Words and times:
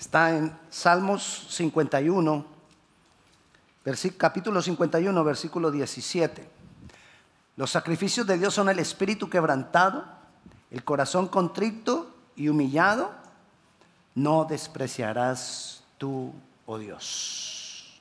Está 0.00 0.34
en 0.34 0.58
Salmos 0.70 1.46
51, 1.50 2.46
capítulo 4.16 4.62
51, 4.62 5.22
versículo 5.24 5.70
17. 5.70 6.48
Los 7.56 7.70
sacrificios 7.70 8.26
de 8.26 8.38
Dios 8.38 8.54
son 8.54 8.70
el 8.70 8.78
espíritu 8.78 9.28
quebrantado, 9.28 10.06
el 10.70 10.84
corazón 10.84 11.28
contrito 11.28 12.14
y 12.34 12.48
humillado. 12.48 13.10
No 14.14 14.46
despreciarás 14.46 15.84
tú, 15.98 16.32
oh 16.64 16.78
Dios. 16.78 18.00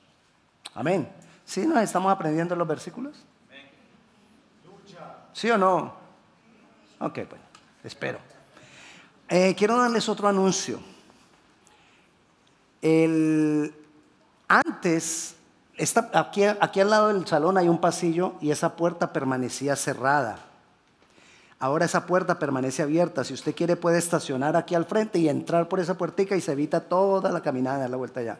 Amén. 0.75 1.11
¿Sí 1.43 1.67
nos 1.67 1.83
estamos 1.83 2.13
aprendiendo 2.13 2.55
los 2.55 2.67
versículos? 2.67 3.17
¿Sí 5.33 5.51
o 5.51 5.57
no? 5.57 5.93
Ok, 6.99 7.15
bueno, 7.29 7.43
espero. 7.83 8.19
Eh, 9.27 9.53
quiero 9.53 9.77
darles 9.77 10.07
otro 10.07 10.29
anuncio. 10.29 10.79
El, 12.81 13.73
antes, 14.47 15.35
aquí, 16.13 16.43
aquí 16.43 16.79
al 16.79 16.89
lado 16.89 17.09
del 17.09 17.25
salón 17.27 17.57
hay 17.57 17.67
un 17.67 17.79
pasillo 17.79 18.33
y 18.41 18.51
esa 18.51 18.75
puerta 18.75 19.13
permanecía 19.13 19.75
cerrada. 19.75 20.39
Ahora 21.59 21.85
esa 21.85 22.05
puerta 22.05 22.39
permanece 22.39 22.81
abierta. 22.81 23.23
Si 23.25 23.33
usted 23.33 23.53
quiere 23.53 23.75
puede 23.75 23.97
estacionar 23.97 24.55
aquí 24.55 24.75
al 24.75 24.85
frente 24.85 25.19
y 25.19 25.27
entrar 25.27 25.67
por 25.67 25.81
esa 25.81 25.97
puertica 25.97 26.35
y 26.37 26.41
se 26.41 26.53
evita 26.53 26.79
toda 26.79 27.31
la 27.31 27.41
caminada 27.41 27.83
de 27.83 27.89
la 27.89 27.97
vuelta 27.97 28.21
allá. 28.21 28.39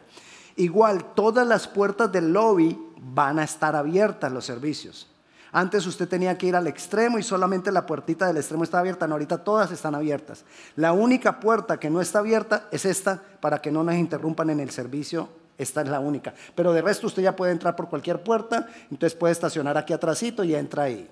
Igual, 0.56 1.04
todas 1.14 1.46
las 1.46 1.68
puertas 1.68 2.10
del 2.10 2.32
lobby 2.32 2.78
van 2.96 3.38
a 3.38 3.44
estar 3.44 3.76
abiertas 3.76 4.32
los 4.32 4.46
servicios. 4.46 5.06
Antes 5.52 5.86
usted 5.86 6.08
tenía 6.08 6.38
que 6.38 6.46
ir 6.46 6.54
al 6.54 6.66
extremo 6.66 7.18
y 7.18 7.22
solamente 7.22 7.72
la 7.72 7.86
puertita 7.86 8.26
del 8.26 8.36
extremo 8.36 8.62
estaba 8.62 8.80
abierta. 8.80 9.06
No, 9.06 9.14
ahorita 9.14 9.38
todas 9.38 9.72
están 9.72 9.94
abiertas. 9.94 10.44
La 10.76 10.92
única 10.92 11.40
puerta 11.40 11.80
que 11.80 11.90
no 11.90 12.00
está 12.00 12.20
abierta 12.20 12.68
es 12.70 12.84
esta 12.84 13.20
para 13.40 13.60
que 13.60 13.72
no 13.72 13.82
nos 13.82 13.96
interrumpan 13.96 14.50
en 14.50 14.60
el 14.60 14.70
servicio. 14.70 15.28
Esta 15.58 15.82
es 15.82 15.88
la 15.88 16.00
única. 16.00 16.34
Pero 16.54 16.72
de 16.72 16.82
resto 16.82 17.06
usted 17.06 17.22
ya 17.22 17.36
puede 17.36 17.52
entrar 17.52 17.76
por 17.76 17.88
cualquier 17.88 18.22
puerta. 18.22 18.68
Entonces 18.90 19.18
puede 19.18 19.32
estacionar 19.32 19.76
aquí 19.76 19.92
atrásito 19.92 20.44
y 20.44 20.54
entra 20.54 20.84
ahí. 20.84 21.10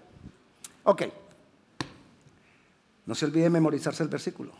Ok. 0.85 1.03
No 3.05 3.15
se 3.15 3.25
olvide 3.25 3.51
memorizarse 3.51 4.03
el 4.03 4.09
versículo. 4.09 4.53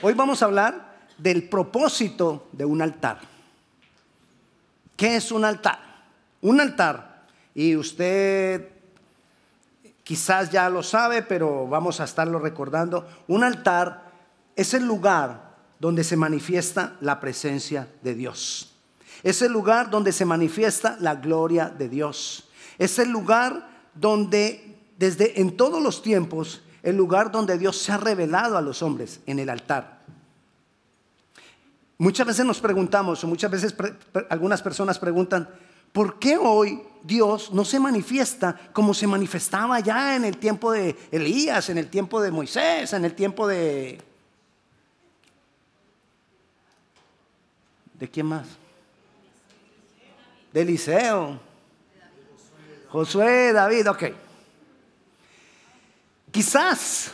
Hoy 0.00 0.14
vamos 0.14 0.42
a 0.42 0.46
hablar 0.46 0.92
del 1.18 1.48
propósito 1.48 2.48
de 2.52 2.64
un 2.64 2.80
altar. 2.80 3.20
¿Qué 4.96 5.16
es 5.16 5.30
un 5.30 5.44
altar? 5.44 5.78
Un 6.40 6.60
altar, 6.60 7.11
y 7.54 7.76
usted 7.76 8.68
quizás 10.04 10.50
ya 10.50 10.68
lo 10.68 10.82
sabe, 10.82 11.22
pero 11.22 11.66
vamos 11.66 12.00
a 12.00 12.04
estarlo 12.04 12.38
recordando, 12.38 13.06
un 13.28 13.44
altar 13.44 14.10
es 14.56 14.74
el 14.74 14.84
lugar 14.84 15.52
donde 15.78 16.04
se 16.04 16.16
manifiesta 16.16 16.96
la 17.00 17.20
presencia 17.20 17.88
de 18.02 18.14
Dios. 18.14 18.74
Es 19.22 19.42
el 19.42 19.52
lugar 19.52 19.90
donde 19.90 20.12
se 20.12 20.24
manifiesta 20.24 20.96
la 21.00 21.14
gloria 21.14 21.68
de 21.68 21.88
Dios. 21.88 22.48
Es 22.78 22.98
el 22.98 23.10
lugar 23.10 23.68
donde 23.94 24.72
desde 25.02 25.40
en 25.40 25.56
todos 25.56 25.82
los 25.82 26.02
tiempos, 26.02 26.62
el 26.82 26.96
lugar 26.96 27.32
donde 27.32 27.58
Dios 27.58 27.76
se 27.76 27.90
ha 27.90 27.96
revelado 27.96 28.56
a 28.56 28.62
los 28.62 28.82
hombres 28.82 29.20
en 29.26 29.38
el 29.38 29.48
altar. 29.48 30.00
Muchas 31.98 32.26
veces 32.26 32.44
nos 32.44 32.60
preguntamos, 32.60 33.22
o 33.22 33.26
muchas 33.26 33.50
veces 33.50 33.74
algunas 34.28 34.62
personas 34.62 34.98
preguntan, 34.98 35.48
¿por 35.92 36.18
qué 36.18 36.36
hoy 36.36 36.82
Dios 37.02 37.52
no 37.52 37.64
se 37.64 37.80
manifiesta 37.80 38.70
como 38.72 38.94
se 38.94 39.06
manifestaba 39.06 39.80
ya 39.80 40.16
en 40.16 40.24
el 40.24 40.38
tiempo 40.38 40.70
de 40.72 40.96
Elías, 41.10 41.68
en 41.68 41.78
el 41.78 41.88
tiempo 41.88 42.20
de 42.20 42.30
Moisés, 42.30 42.92
en 42.92 43.04
el 43.04 43.14
tiempo 43.14 43.46
de... 43.46 44.00
¿De 47.98 48.08
quién 48.08 48.26
más? 48.26 48.48
De 50.52 50.62
Eliseo. 50.62 51.40
Josué, 52.88 53.52
David, 53.52 53.88
ok. 53.88 54.04
Quizás, 56.30 57.12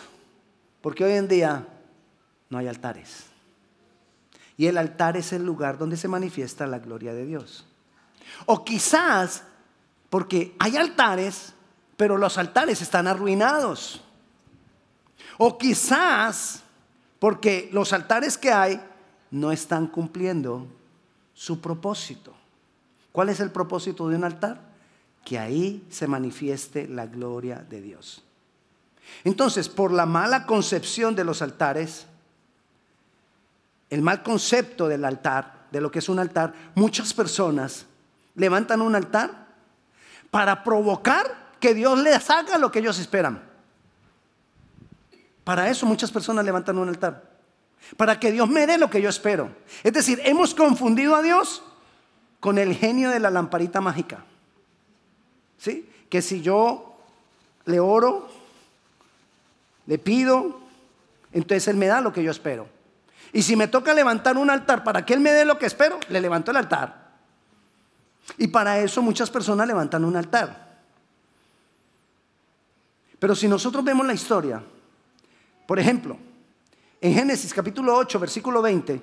porque 0.81 1.05
hoy 1.05 1.13
en 1.13 1.29
día 1.29 1.67
no 2.49 2.59
hay 2.59 2.69
altares. 2.69 3.27
Y 4.57 4.67
el 4.67 4.79
altar 4.79 5.17
es 5.17 5.33
el 5.33 5.45
lugar 5.45 5.79
donde 5.79 5.97
se 5.97 6.09
manifiesta 6.09 6.67
la 6.67 6.79
gloria 6.79 7.13
de 7.13 7.27
Dios. 7.27 7.68
O 8.47 8.65
quizás 8.65 9.43
porque 10.11 10.55
hay 10.59 10.77
altares, 10.77 11.55
pero 11.97 12.17
los 12.17 12.39
altares 12.39 12.81
están 12.81 13.07
arruinados. 13.07 14.01
O 15.37 15.59
quizás 15.59 16.63
porque 17.19 17.69
los 17.73 17.93
altares 17.93 18.39
que 18.39 18.53
hay 18.53 18.81
no 19.31 19.53
están 19.53 19.87
cumpliendo 19.87 20.67
su 21.35 21.61
propósito. 21.61 22.35
¿Cuál 23.13 23.29
es 23.29 23.41
el 23.41 23.51
propósito 23.51 24.09
de 24.09 24.17
un 24.17 24.25
altar? 24.25 24.61
Que 25.25 25.39
ahí 25.39 25.87
se 25.91 26.07
manifieste 26.07 26.89
la 26.89 27.07
gloria 27.07 27.65
de 27.69 27.81
Dios. 27.83 28.23
Entonces, 29.25 29.69
por 29.69 29.93
la 29.93 30.07
mala 30.07 30.47
concepción 30.47 31.15
de 31.15 31.25
los 31.25 31.43
altares, 31.43 32.07
el 33.91 34.03
mal 34.03 34.23
concepto 34.23 34.89
del 34.89 35.05
altar, 35.05 35.67
de 35.71 35.81
lo 35.81 35.91
que 35.91 35.99
es 35.99 36.09
un 36.09 36.19
altar, 36.19 36.55
muchas 36.75 37.13
personas 37.13 37.87
levantan 38.39 38.81
un 38.81 38.95
altar 38.95 39.49
para 40.31 40.65
provocar 40.65 41.49
que 41.61 41.75
Dios 41.75 41.99
les 41.99 42.31
haga 42.31 42.57
lo 42.57 42.73
que 42.73 42.79
ellos 42.79 42.99
esperan. 42.99 43.43
Para 45.45 45.69
eso 45.69 45.85
muchas 45.85 46.11
personas 46.11 46.45
levantan 46.45 46.79
un 46.79 46.89
altar. 46.89 47.37
Para 47.97 48.19
que 48.19 48.33
Dios 48.33 48.49
me 48.49 48.67
dé 48.67 48.79
lo 48.79 48.89
que 48.91 49.03
yo 49.03 49.09
espero. 49.09 49.51
Es 49.83 49.93
decir, 49.93 50.21
hemos 50.25 50.55
confundido 50.55 51.15
a 51.15 51.23
Dios 51.23 51.63
con 52.41 52.59
el 52.59 52.75
genio 52.75 53.11
de 53.11 53.21
la 53.21 53.31
lamparita 53.31 53.81
mágica. 53.81 54.25
¿Sí? 55.59 55.91
Que 56.09 56.23
si 56.23 56.41
yo 56.41 56.97
le 57.65 57.81
oro, 57.81 58.29
le 59.87 59.99
pido, 59.99 60.61
entonces 61.33 61.67
Él 61.69 61.77
me 61.77 61.87
da 61.87 62.01
lo 62.01 62.13
que 62.13 62.23
yo 62.23 62.31
espero. 62.31 62.69
Y 63.33 63.43
si 63.43 63.57
me 63.57 63.69
toca 63.69 63.95
levantar 63.95 64.37
un 64.37 64.51
altar 64.51 64.85
para 64.85 65.05
que 65.05 65.15
Él 65.15 65.21
me 65.21 65.33
dé 65.33 65.45
lo 65.45 65.59
que 65.59 65.67
espero, 65.67 65.99
le 66.09 66.21
levanto 66.21 66.51
el 66.51 66.59
altar. 66.59 67.08
Y 68.37 68.49
para 68.49 68.79
eso 68.79 69.01
muchas 69.01 69.31
personas 69.31 69.67
levantan 69.67 70.05
un 70.05 70.17
altar. 70.17 70.69
Pero 73.19 73.35
si 73.35 73.49
nosotros 73.49 73.85
vemos 73.85 74.07
la 74.07 74.15
historia, 74.15 74.63
por 75.67 75.79
ejemplo, 75.79 76.17
en 77.01 77.15
Génesis 77.15 77.53
capítulo 77.53 77.97
8, 77.97 78.19
versículo 78.21 78.63
20, 78.63 79.03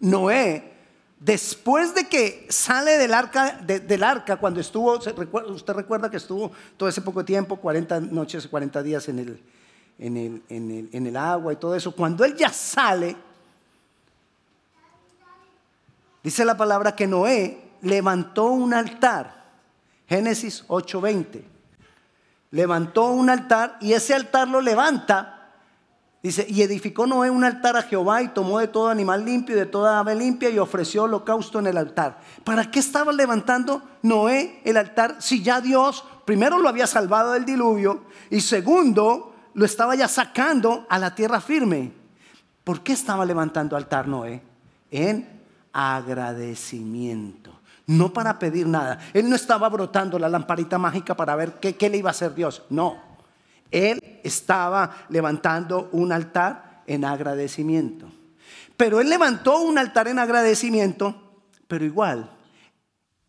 Noé, 0.00 0.72
después 1.20 1.94
de 1.94 2.08
que 2.08 2.46
sale 2.50 2.98
del 2.98 3.14
arca, 3.14 3.52
del 3.62 4.02
arca 4.02 4.36
cuando 4.36 4.60
estuvo, 4.60 4.94
usted 4.94 5.74
recuerda 5.74 6.10
que 6.10 6.16
estuvo 6.16 6.50
todo 6.76 6.88
ese 6.88 7.00
poco 7.00 7.24
tiempo, 7.24 7.56
40 7.56 8.00
noches, 8.00 8.48
40 8.48 8.82
días 8.82 9.08
en 9.08 9.18
el, 9.20 9.40
en 9.98 11.06
el, 11.06 11.16
agua 11.16 11.52
y 11.52 11.56
todo 11.56 11.76
eso, 11.76 11.92
cuando 11.92 12.24
él 12.24 12.34
ya 12.36 12.50
sale, 12.50 13.14
dice 16.24 16.44
la 16.44 16.56
palabra 16.56 16.96
que 16.96 17.06
Noé 17.06 17.61
levantó 17.82 18.46
un 18.46 18.72
altar. 18.72 19.42
Génesis 20.08 20.64
8:20. 20.68 21.44
Levantó 22.50 23.08
un 23.08 23.30
altar 23.30 23.76
y 23.80 23.92
ese 23.92 24.14
altar 24.14 24.48
lo 24.48 24.60
levanta. 24.60 25.38
Dice, 26.22 26.46
y 26.48 26.62
edificó 26.62 27.06
Noé 27.06 27.30
un 27.30 27.42
altar 27.42 27.76
a 27.76 27.82
Jehová 27.82 28.22
y 28.22 28.28
tomó 28.28 28.60
de 28.60 28.68
todo 28.68 28.88
animal 28.88 29.24
limpio 29.24 29.56
y 29.56 29.58
de 29.58 29.66
toda 29.66 29.98
ave 29.98 30.14
limpia 30.14 30.50
y 30.50 30.58
ofreció 30.58 31.02
holocausto 31.02 31.58
en 31.58 31.66
el 31.66 31.76
altar. 31.76 32.20
¿Para 32.44 32.70
qué 32.70 32.78
estaba 32.78 33.12
levantando 33.12 33.82
Noé 34.02 34.60
el 34.64 34.76
altar 34.76 35.16
si 35.18 35.42
ya 35.42 35.60
Dios 35.60 36.04
primero 36.24 36.58
lo 36.58 36.68
había 36.68 36.86
salvado 36.86 37.32
del 37.32 37.44
diluvio 37.44 38.04
y 38.30 38.40
segundo 38.40 39.34
lo 39.54 39.64
estaba 39.64 39.94
ya 39.94 40.08
sacando 40.08 40.86
a 40.88 40.98
la 40.98 41.14
tierra 41.14 41.40
firme. 41.40 41.92
¿Por 42.64 42.82
qué 42.82 42.92
estaba 42.92 43.24
levantando 43.24 43.76
altar 43.76 44.08
Noé? 44.08 44.42
En 44.90 45.28
agradecimiento. 45.72 47.61
No 47.86 48.12
para 48.12 48.38
pedir 48.38 48.66
nada. 48.66 48.98
Él 49.12 49.28
no 49.28 49.36
estaba 49.36 49.68
brotando 49.68 50.18
la 50.18 50.28
lamparita 50.28 50.78
mágica 50.78 51.16
para 51.16 51.34
ver 51.36 51.54
qué, 51.54 51.90
le 51.90 51.98
iba 51.98 52.10
a 52.10 52.12
hacer 52.12 52.34
Dios. 52.34 52.62
No. 52.70 53.00
Él 53.70 54.20
estaba 54.22 55.06
levantando 55.08 55.88
un 55.92 56.12
altar 56.12 56.82
en 56.86 57.04
agradecimiento. 57.04 58.06
Pero 58.76 59.00
él 59.00 59.08
levantó 59.08 59.60
un 59.60 59.78
altar 59.78 60.08
en 60.08 60.18
agradecimiento, 60.18 61.42
pero 61.68 61.84
igual, 61.84 62.30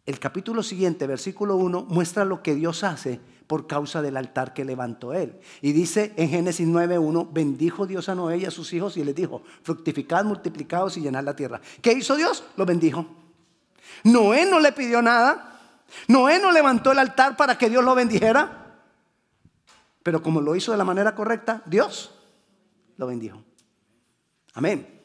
el 0.06 0.20
capítulo 0.20 0.64
siguiente, 0.64 1.08
versículo 1.08 1.56
1, 1.56 1.86
muestra 1.90 2.26
lo 2.26 2.44
que 2.44 2.56
Dios 2.56 2.84
hace 2.84 3.20
por 3.48 3.68
causa 3.68 4.02
del 4.02 4.18
altar 4.18 4.54
que 4.54 4.66
levantó 4.66 5.14
él. 5.14 5.40
Y 5.62 5.72
dice 5.72 6.14
en 6.18 6.30
Génesis 6.30 6.68
9.1, 6.68 7.30
bendijo 7.32 7.86
Dios 7.86 8.10
a 8.10 8.16
Noé 8.16 8.38
y 8.38 8.46
a 8.46 8.52
sus 8.52 8.74
hijos 8.74 8.98
y 8.98 9.04
les 9.04 9.16
dijo, 9.16 9.44
fructificad, 9.64 10.26
multiplicados 10.26 10.98
y 10.98 11.02
llenad 11.02 11.24
la 11.24 11.36
tierra. 11.36 11.62
¿Qué 11.82 11.94
hizo 11.94 12.16
Dios? 12.16 12.44
Lo 12.58 12.66
bendijo. 12.66 13.23
Noé 14.04 14.46
no 14.46 14.60
le 14.60 14.72
pidió 14.72 15.02
nada. 15.02 15.60
Noé 16.08 16.40
no 16.40 16.52
levantó 16.52 16.92
el 16.92 17.00
altar 17.00 17.38
para 17.38 17.58
que 17.58 17.70
Dios 17.70 17.84
lo 17.84 17.96
bendijera. 17.96 18.64
Pero 20.02 20.22
como 20.22 20.42
lo 20.42 20.56
hizo 20.56 20.72
de 20.72 20.78
la 20.78 20.84
manera 20.84 21.16
correcta, 21.16 21.62
Dios 21.66 22.14
lo 22.98 23.08
bendijo. 23.08 23.42
Amén. 24.54 25.02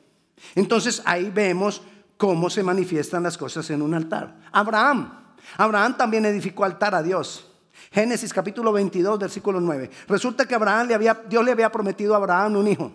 Entonces 0.55 1.03
ahí 1.05 1.31
vemos 1.31 1.83
cómo 2.17 2.51
se 2.51 2.63
manifiestan 2.63 3.23
las 3.23 3.39
cosas 3.39 3.71
en 3.71 3.83
un 3.83 3.95
altar. 3.95 4.37
Abraham. 4.53 5.15
Abraham 5.57 5.97
también 5.97 6.27
edificó 6.27 6.65
altar 6.65 6.95
a 6.95 7.03
Dios. 7.03 7.47
Génesis 7.93 8.33
capítulo 8.33 8.73
22, 8.73 9.19
versículo 9.19 9.61
9. 9.61 9.91
Resulta 10.09 10.47
que 10.47 10.55
Abraham 10.55 10.89
le 10.89 10.95
había, 10.95 11.15
Dios 11.15 11.45
le 11.45 11.53
había 11.53 11.71
prometido 11.71 12.15
a 12.15 12.19
Abraham 12.19 12.57
un 12.57 12.69
hijo. 12.69 12.93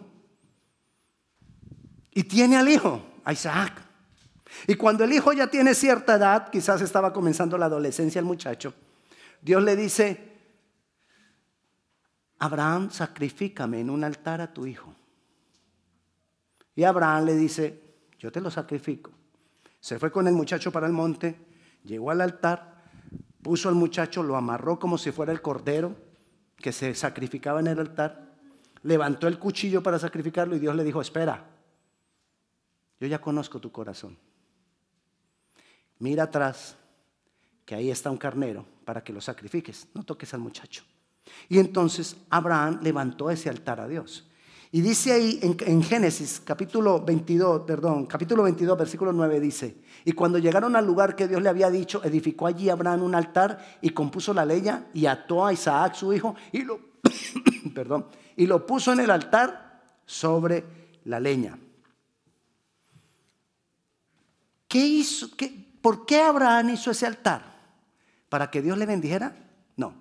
Y 2.11 2.23
tiene 2.23 2.57
al 2.57 2.69
hijo, 2.69 3.01
a 3.23 3.33
Isaac. 3.33 3.82
Y 4.67 4.75
cuando 4.75 5.03
el 5.03 5.13
hijo 5.13 5.33
ya 5.33 5.47
tiene 5.47 5.73
cierta 5.73 6.15
edad, 6.15 6.49
quizás 6.49 6.81
estaba 6.81 7.13
comenzando 7.13 7.57
la 7.57 7.65
adolescencia 7.65 8.19
el 8.19 8.25
muchacho, 8.25 8.73
Dios 9.41 9.61
le 9.63 9.75
dice, 9.75 10.31
Abraham, 12.39 12.91
sacrifícame 12.91 13.79
en 13.79 13.89
un 13.89 14.03
altar 14.03 14.41
a 14.41 14.53
tu 14.53 14.65
hijo. 14.65 14.93
Y 16.75 16.83
Abraham 16.83 17.25
le 17.25 17.35
dice, 17.35 17.81
yo 18.19 18.31
te 18.31 18.41
lo 18.41 18.49
sacrifico. 18.49 19.11
Se 19.79 19.99
fue 19.99 20.11
con 20.11 20.27
el 20.27 20.33
muchacho 20.33 20.71
para 20.71 20.87
el 20.87 20.93
monte, 20.93 21.37
llegó 21.83 22.11
al 22.11 22.21
altar, 22.21 22.83
puso 23.41 23.69
al 23.69 23.75
muchacho, 23.75 24.23
lo 24.23 24.37
amarró 24.37 24.79
como 24.79 24.97
si 24.97 25.11
fuera 25.11 25.31
el 25.31 25.41
cordero 25.41 25.95
que 26.55 26.71
se 26.71 26.95
sacrificaba 26.95 27.59
en 27.59 27.67
el 27.67 27.79
altar, 27.79 28.33
levantó 28.83 29.27
el 29.27 29.37
cuchillo 29.37 29.83
para 29.83 29.99
sacrificarlo 29.99 30.55
y 30.55 30.59
Dios 30.59 30.75
le 30.75 30.83
dijo, 30.83 31.01
espera, 31.01 31.45
yo 32.99 33.07
ya 33.07 33.19
conozco 33.19 33.59
tu 33.59 33.71
corazón. 33.71 34.17
Mira 36.03 36.23
atrás, 36.23 36.75
que 37.63 37.75
ahí 37.75 37.89
está 37.89 38.11
un 38.11 38.17
carnero 38.17 38.65
para 38.83 39.01
que 39.01 39.13
lo 39.13 39.21
sacrifiques, 39.21 39.87
no 39.93 40.03
toques 40.03 40.33
al 40.33 40.41
muchacho. 40.41 40.83
Y 41.47 41.59
entonces 41.59 42.17
Abraham 42.29 42.81
levantó 42.83 43.31
ese 43.31 43.49
altar 43.49 43.79
a 43.79 43.87
Dios. 43.87 44.27
Y 44.73 44.81
dice 44.81 45.13
ahí 45.13 45.39
en, 45.41 45.81
Génesis 45.81 46.41
capítulo 46.43 46.99
22, 47.05 47.61
perdón, 47.61 48.05
capítulo 48.05 48.43
22, 48.43 48.77
versículo 48.77 49.13
9 49.13 49.39
dice, 49.39 49.77
y 50.03 50.11
cuando 50.11 50.39
llegaron 50.39 50.75
al 50.75 50.85
lugar 50.85 51.15
que 51.15 51.29
Dios 51.29 51.41
le 51.41 51.47
había 51.47 51.69
dicho, 51.69 52.03
edificó 52.03 52.47
allí 52.47 52.69
Abraham 52.69 53.03
un 53.03 53.15
altar 53.15 53.79
y 53.81 53.91
compuso 53.91 54.33
la 54.33 54.43
leña 54.43 54.87
y 54.93 55.05
ató 55.05 55.45
a 55.45 55.53
Isaac 55.53 55.95
su 55.95 56.11
hijo 56.11 56.35
y 56.51 56.63
lo, 56.63 56.81
perdón, 57.73 58.07
y 58.35 58.45
lo 58.45 58.65
puso 58.65 58.91
en 58.91 58.99
el 58.99 59.09
altar 59.09 59.81
sobre 60.05 60.65
la 61.05 61.21
leña. 61.21 61.57
¿Qué 64.67 64.85
hizo? 64.85 65.29
Qué, 65.37 65.63
¿Por 65.83 66.05
qué 66.05 66.21
Abraham 66.21 66.69
hizo 66.69 66.91
ese 66.91 67.05
altar? 67.05 67.43
¿Para 68.29 68.49
que 68.49 68.61
Dios 68.61 68.77
le 68.77 68.85
bendijera? 68.85 69.35
No, 69.75 69.93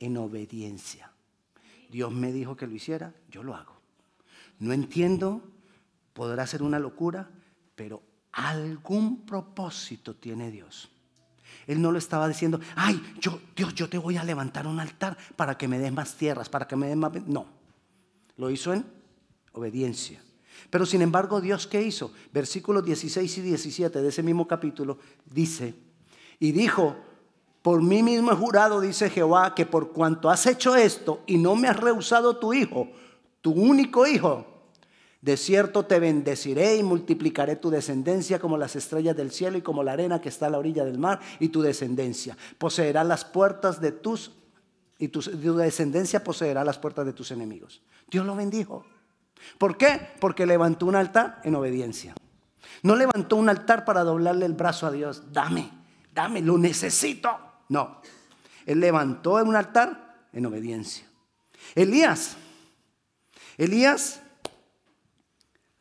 en 0.00 0.16
obediencia. 0.16 1.12
Dios 1.88 2.10
me 2.10 2.32
dijo 2.32 2.56
que 2.56 2.66
lo 2.66 2.74
hiciera, 2.74 3.14
yo 3.30 3.44
lo 3.44 3.54
hago. 3.54 3.76
No 4.58 4.72
entiendo, 4.72 5.40
podrá 6.12 6.44
ser 6.48 6.60
una 6.64 6.80
locura, 6.80 7.30
pero 7.76 8.02
algún 8.32 9.24
propósito 9.24 10.16
tiene 10.16 10.50
Dios. 10.50 10.90
Él 11.68 11.80
no 11.80 11.92
lo 11.92 11.98
estaba 11.98 12.26
diciendo, 12.26 12.58
ay, 12.74 13.00
yo, 13.20 13.40
Dios, 13.54 13.76
yo 13.76 13.88
te 13.88 13.98
voy 13.98 14.16
a 14.16 14.24
levantar 14.24 14.66
un 14.66 14.80
altar 14.80 15.16
para 15.36 15.56
que 15.56 15.68
me 15.68 15.78
des 15.78 15.92
más 15.92 16.16
tierras, 16.16 16.48
para 16.48 16.66
que 16.66 16.74
me 16.74 16.88
des 16.88 16.96
más... 16.96 17.12
No, 17.28 17.46
lo 18.38 18.50
hizo 18.50 18.74
en 18.74 18.84
obediencia. 19.52 20.20
Pero 20.70 20.86
sin 20.86 21.02
embargo, 21.02 21.40
Dios 21.40 21.66
qué 21.66 21.82
hizo? 21.82 22.12
Versículos 22.32 22.84
16 22.84 23.38
y 23.38 23.40
17 23.40 24.02
de 24.02 24.08
ese 24.08 24.22
mismo 24.22 24.46
capítulo 24.46 24.98
dice, 25.26 25.74
y 26.38 26.52
dijo, 26.52 26.96
por 27.62 27.82
mí 27.82 28.02
mismo 28.02 28.32
he 28.32 28.36
jurado, 28.36 28.80
dice 28.80 29.10
Jehová, 29.10 29.54
que 29.54 29.66
por 29.66 29.92
cuanto 29.92 30.28
has 30.28 30.46
hecho 30.46 30.74
esto 30.74 31.22
y 31.26 31.38
no 31.38 31.54
me 31.54 31.68
has 31.68 31.78
rehusado 31.78 32.36
tu 32.36 32.52
hijo, 32.52 32.88
tu 33.40 33.52
único 33.52 34.06
hijo, 34.06 34.46
de 35.22 35.36
cierto 35.36 35.84
te 35.84 36.00
bendeciré 36.00 36.76
y 36.76 36.82
multiplicaré 36.82 37.54
tu 37.54 37.70
descendencia 37.70 38.40
como 38.40 38.58
las 38.58 38.74
estrellas 38.74 39.16
del 39.16 39.30
cielo 39.30 39.56
y 39.56 39.62
como 39.62 39.84
la 39.84 39.92
arena 39.92 40.20
que 40.20 40.28
está 40.28 40.46
a 40.46 40.50
la 40.50 40.58
orilla 40.58 40.84
del 40.84 40.98
mar 40.98 41.20
y 41.38 41.48
tu 41.48 41.62
descendencia 41.62 42.36
poseerá 42.58 43.04
las 43.04 43.24
puertas 43.24 43.80
de 43.80 43.92
tus 43.92 44.32
y 44.98 45.08
tu, 45.08 45.20
descendencia 45.56 46.22
poseerá 46.22 46.64
las 46.64 46.78
puertas 46.78 47.06
de 47.06 47.12
tus 47.12 47.30
enemigos. 47.32 47.82
Dios 48.08 48.24
lo 48.26 48.36
bendijo. 48.36 48.84
¿Por 49.58 49.76
qué? 49.76 50.10
Porque 50.20 50.46
levantó 50.46 50.86
un 50.86 50.96
altar 50.96 51.40
en 51.44 51.54
obediencia. 51.54 52.14
No 52.82 52.96
levantó 52.96 53.36
un 53.36 53.48
altar 53.48 53.84
para 53.84 54.02
doblarle 54.02 54.46
el 54.46 54.54
brazo 54.54 54.86
a 54.86 54.90
Dios. 54.90 55.32
Dame, 55.32 55.70
dame, 56.14 56.40
lo 56.42 56.58
necesito. 56.58 57.30
No. 57.68 58.00
Él 58.66 58.80
levantó 58.80 59.34
un 59.34 59.56
altar 59.56 60.26
en 60.32 60.46
obediencia. 60.46 61.06
Elías. 61.74 62.36
Elías 63.56 64.22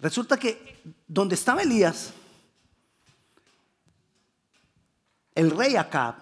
Resulta 0.02 0.38
que 0.38 0.82
donde 1.08 1.36
estaba 1.36 1.62
Elías, 1.62 2.12
el 5.36 5.52
rey 5.52 5.76
Acab 5.76 6.16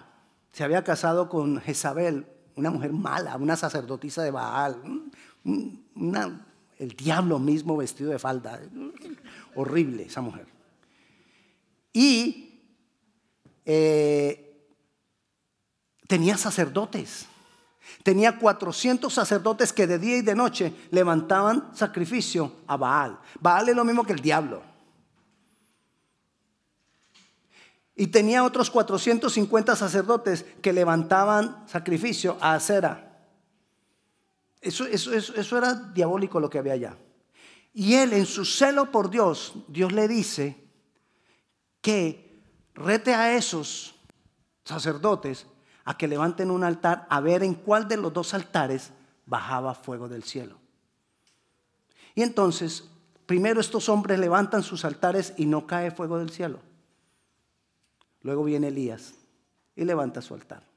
se 0.52 0.62
había 0.64 0.84
casado 0.84 1.30
con 1.30 1.58
Jezabel, 1.60 2.26
una 2.56 2.70
mujer 2.70 2.92
mala, 2.92 3.36
una 3.36 3.56
sacerdotisa 3.56 4.22
de 4.22 4.30
Baal, 4.30 4.82
el 6.80 6.96
diablo 6.96 7.38
mismo 7.38 7.76
vestido 7.76 8.10
de 8.10 8.18
falda. 8.18 8.58
Horrible 9.54 10.04
esa 10.04 10.22
mujer. 10.22 10.46
Y 11.92 12.58
eh, 13.66 14.66
tenía 16.08 16.38
sacerdotes. 16.38 17.26
Tenía 18.02 18.38
400 18.38 19.12
sacerdotes 19.12 19.74
que 19.74 19.86
de 19.86 19.98
día 19.98 20.16
y 20.16 20.22
de 20.22 20.34
noche 20.34 20.72
levantaban 20.90 21.70
sacrificio 21.76 22.52
a 22.66 22.78
Baal. 22.78 23.18
Baal 23.38 23.68
es 23.68 23.76
lo 23.76 23.84
mismo 23.84 24.04
que 24.04 24.14
el 24.14 24.20
diablo. 24.20 24.62
Y 27.94 28.06
tenía 28.06 28.42
otros 28.42 28.70
450 28.70 29.76
sacerdotes 29.76 30.46
que 30.62 30.72
levantaban 30.72 31.62
sacrificio 31.68 32.38
a 32.40 32.54
Acera. 32.54 33.09
Eso, 34.60 34.86
era 35.56 35.74
diabólico 35.74 36.38
lo 36.38 36.50
que 36.50 36.58
había 36.58 36.74
allá. 36.74 36.96
Y 37.72 37.94
él 37.94 38.12
en 38.12 38.26
su 38.26 38.44
celo 38.44 38.90
por 38.90 39.10
Dios, 39.10 39.54
Dios 39.68 39.92
le 39.92 40.06
dice 40.08 40.62
que 41.80 42.42
rete 42.74 43.14
a 43.14 43.34
esos 43.34 43.94
sacerdotes 44.64 45.46
a 45.84 45.96
que 45.96 46.08
levanten 46.08 46.50
un 46.50 46.64
altar 46.64 47.06
a 47.08 47.20
ver 47.20 47.42
en 47.42 47.54
cuál 47.54 47.88
de 47.88 47.96
los 47.96 48.12
dos 48.12 48.34
altares 48.34 48.90
bajaba 49.24 49.74
fuego 49.74 50.08
del 50.08 50.24
cielo. 50.24 50.58
Y 52.14 52.22
entonces, 52.22 52.88
primero 53.26 53.60
estos 53.60 53.88
hombres 53.88 54.18
levantan 54.18 54.62
sus 54.62 54.84
altares 54.84 55.32
y 55.36 55.46
no 55.46 55.66
cae 55.66 55.90
fuego 55.90 56.18
del 56.18 56.30
cielo. 56.30 56.60
Luego 58.22 58.44
viene 58.44 58.68
Elías 58.68 59.14
y 59.74 59.84
levanta 59.84 60.20
su 60.20 60.34
altar. 60.34 60.69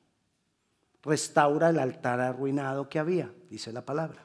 Restaura 1.03 1.69
el 1.69 1.79
altar 1.79 2.19
arruinado 2.19 2.89
que 2.89 2.99
había, 2.99 3.31
dice 3.49 3.71
la 3.73 3.85
palabra. 3.85 4.23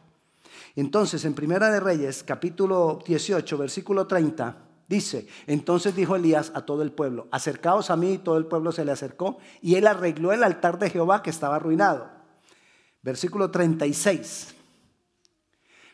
Entonces, 0.77 1.25
en 1.25 1.35
Primera 1.35 1.71
de 1.71 1.81
Reyes, 1.81 2.23
capítulo 2.23 3.01
18, 3.05 3.59
versículo 3.59 4.07
30, 4.07 4.69
Dice, 4.89 5.29
entonces 5.47 5.95
dijo 5.95 6.17
Elías 6.17 6.51
a 6.55 6.63
todo 6.63 6.83
el 6.83 6.93
pueblo, 6.93 7.29
acercaos 7.31 7.91
a 7.91 7.97
mí 7.97 8.15
y 8.15 8.19
todo 8.19 8.39
el 8.39 8.47
pueblo 8.47 8.73
se 8.73 8.87
le 8.87 8.93
acercó 8.93 9.37
y 9.61 9.75
él 9.75 9.87
arregló 9.87 10.33
el 10.33 10.43
altar 10.43 10.79
de 10.79 10.89
Jehová 10.89 11.23
que 11.23 11.29
estaba 11.29 11.57
arruinado. 11.57 12.09
Versículo 13.03 13.51
36. 13.51 14.55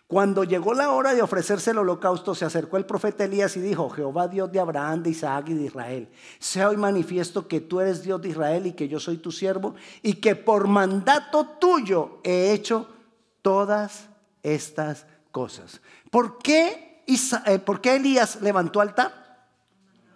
Cuando 0.06 0.44
llegó 0.44 0.74
la 0.74 0.90
hora 0.90 1.14
de 1.14 1.22
ofrecerse 1.22 1.70
el 1.70 1.78
holocausto, 1.78 2.34
se 2.34 2.44
acercó 2.44 2.76
el 2.76 2.84
profeta 2.84 3.24
Elías 3.24 3.56
y 3.56 3.60
dijo, 3.60 3.88
Jehová 3.88 4.28
Dios 4.28 4.52
de 4.52 4.60
Abraham, 4.60 5.02
de 5.02 5.10
Isaac 5.10 5.48
y 5.48 5.54
de 5.54 5.64
Israel, 5.64 6.08
sea 6.38 6.68
hoy 6.68 6.76
manifiesto 6.76 7.48
que 7.48 7.60
tú 7.60 7.80
eres 7.80 8.02
Dios 8.02 8.20
de 8.20 8.28
Israel 8.28 8.66
y 8.66 8.72
que 8.72 8.86
yo 8.86 9.00
soy 9.00 9.16
tu 9.16 9.32
siervo 9.32 9.74
y 10.02 10.14
que 10.14 10.36
por 10.36 10.68
mandato 10.68 11.46
tuyo 11.58 12.20
he 12.22 12.52
hecho 12.52 12.86
todas 13.40 14.08
estas 14.42 15.06
cosas. 15.32 15.80
¿Por 16.10 16.38
qué 16.38 16.84
eh, 17.06 17.58
¿por 17.58 17.80
qué 17.80 17.96
Elías 17.96 18.40
levantó 18.40 18.80
altar? 18.80 19.12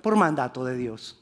Por 0.03 0.17
mandato 0.17 0.65
de 0.65 0.77
Dios. 0.77 1.19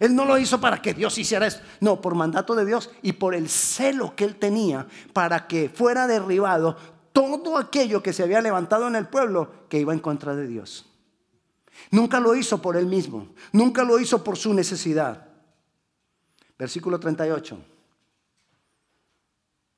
Él 0.00 0.14
no 0.14 0.24
lo 0.24 0.38
hizo 0.38 0.60
para 0.60 0.80
que 0.80 0.94
Dios 0.94 1.18
hiciera 1.18 1.46
eso, 1.46 1.60
no, 1.80 2.00
por 2.00 2.14
mandato 2.14 2.54
de 2.54 2.64
Dios 2.64 2.90
y 3.02 3.12
por 3.12 3.34
el 3.34 3.50
celo 3.50 4.16
que 4.16 4.24
él 4.24 4.36
tenía 4.36 4.86
para 5.12 5.46
que 5.46 5.68
fuera 5.68 6.06
derribado 6.06 6.76
todo 7.12 7.58
aquello 7.58 8.02
que 8.02 8.12
se 8.12 8.22
había 8.22 8.40
levantado 8.40 8.88
en 8.88 8.96
el 8.96 9.08
pueblo 9.08 9.68
que 9.68 9.78
iba 9.78 9.92
en 9.92 10.00
contra 10.00 10.34
de 10.34 10.46
Dios. 10.46 10.86
Nunca 11.90 12.20
lo 12.20 12.34
hizo 12.34 12.60
por 12.60 12.76
él 12.76 12.86
mismo, 12.86 13.28
nunca 13.52 13.84
lo 13.84 13.98
hizo 13.98 14.22
por 14.22 14.36
su 14.36 14.52
necesidad. 14.54 15.28
Versículo 16.58 16.98
38. 17.00 17.58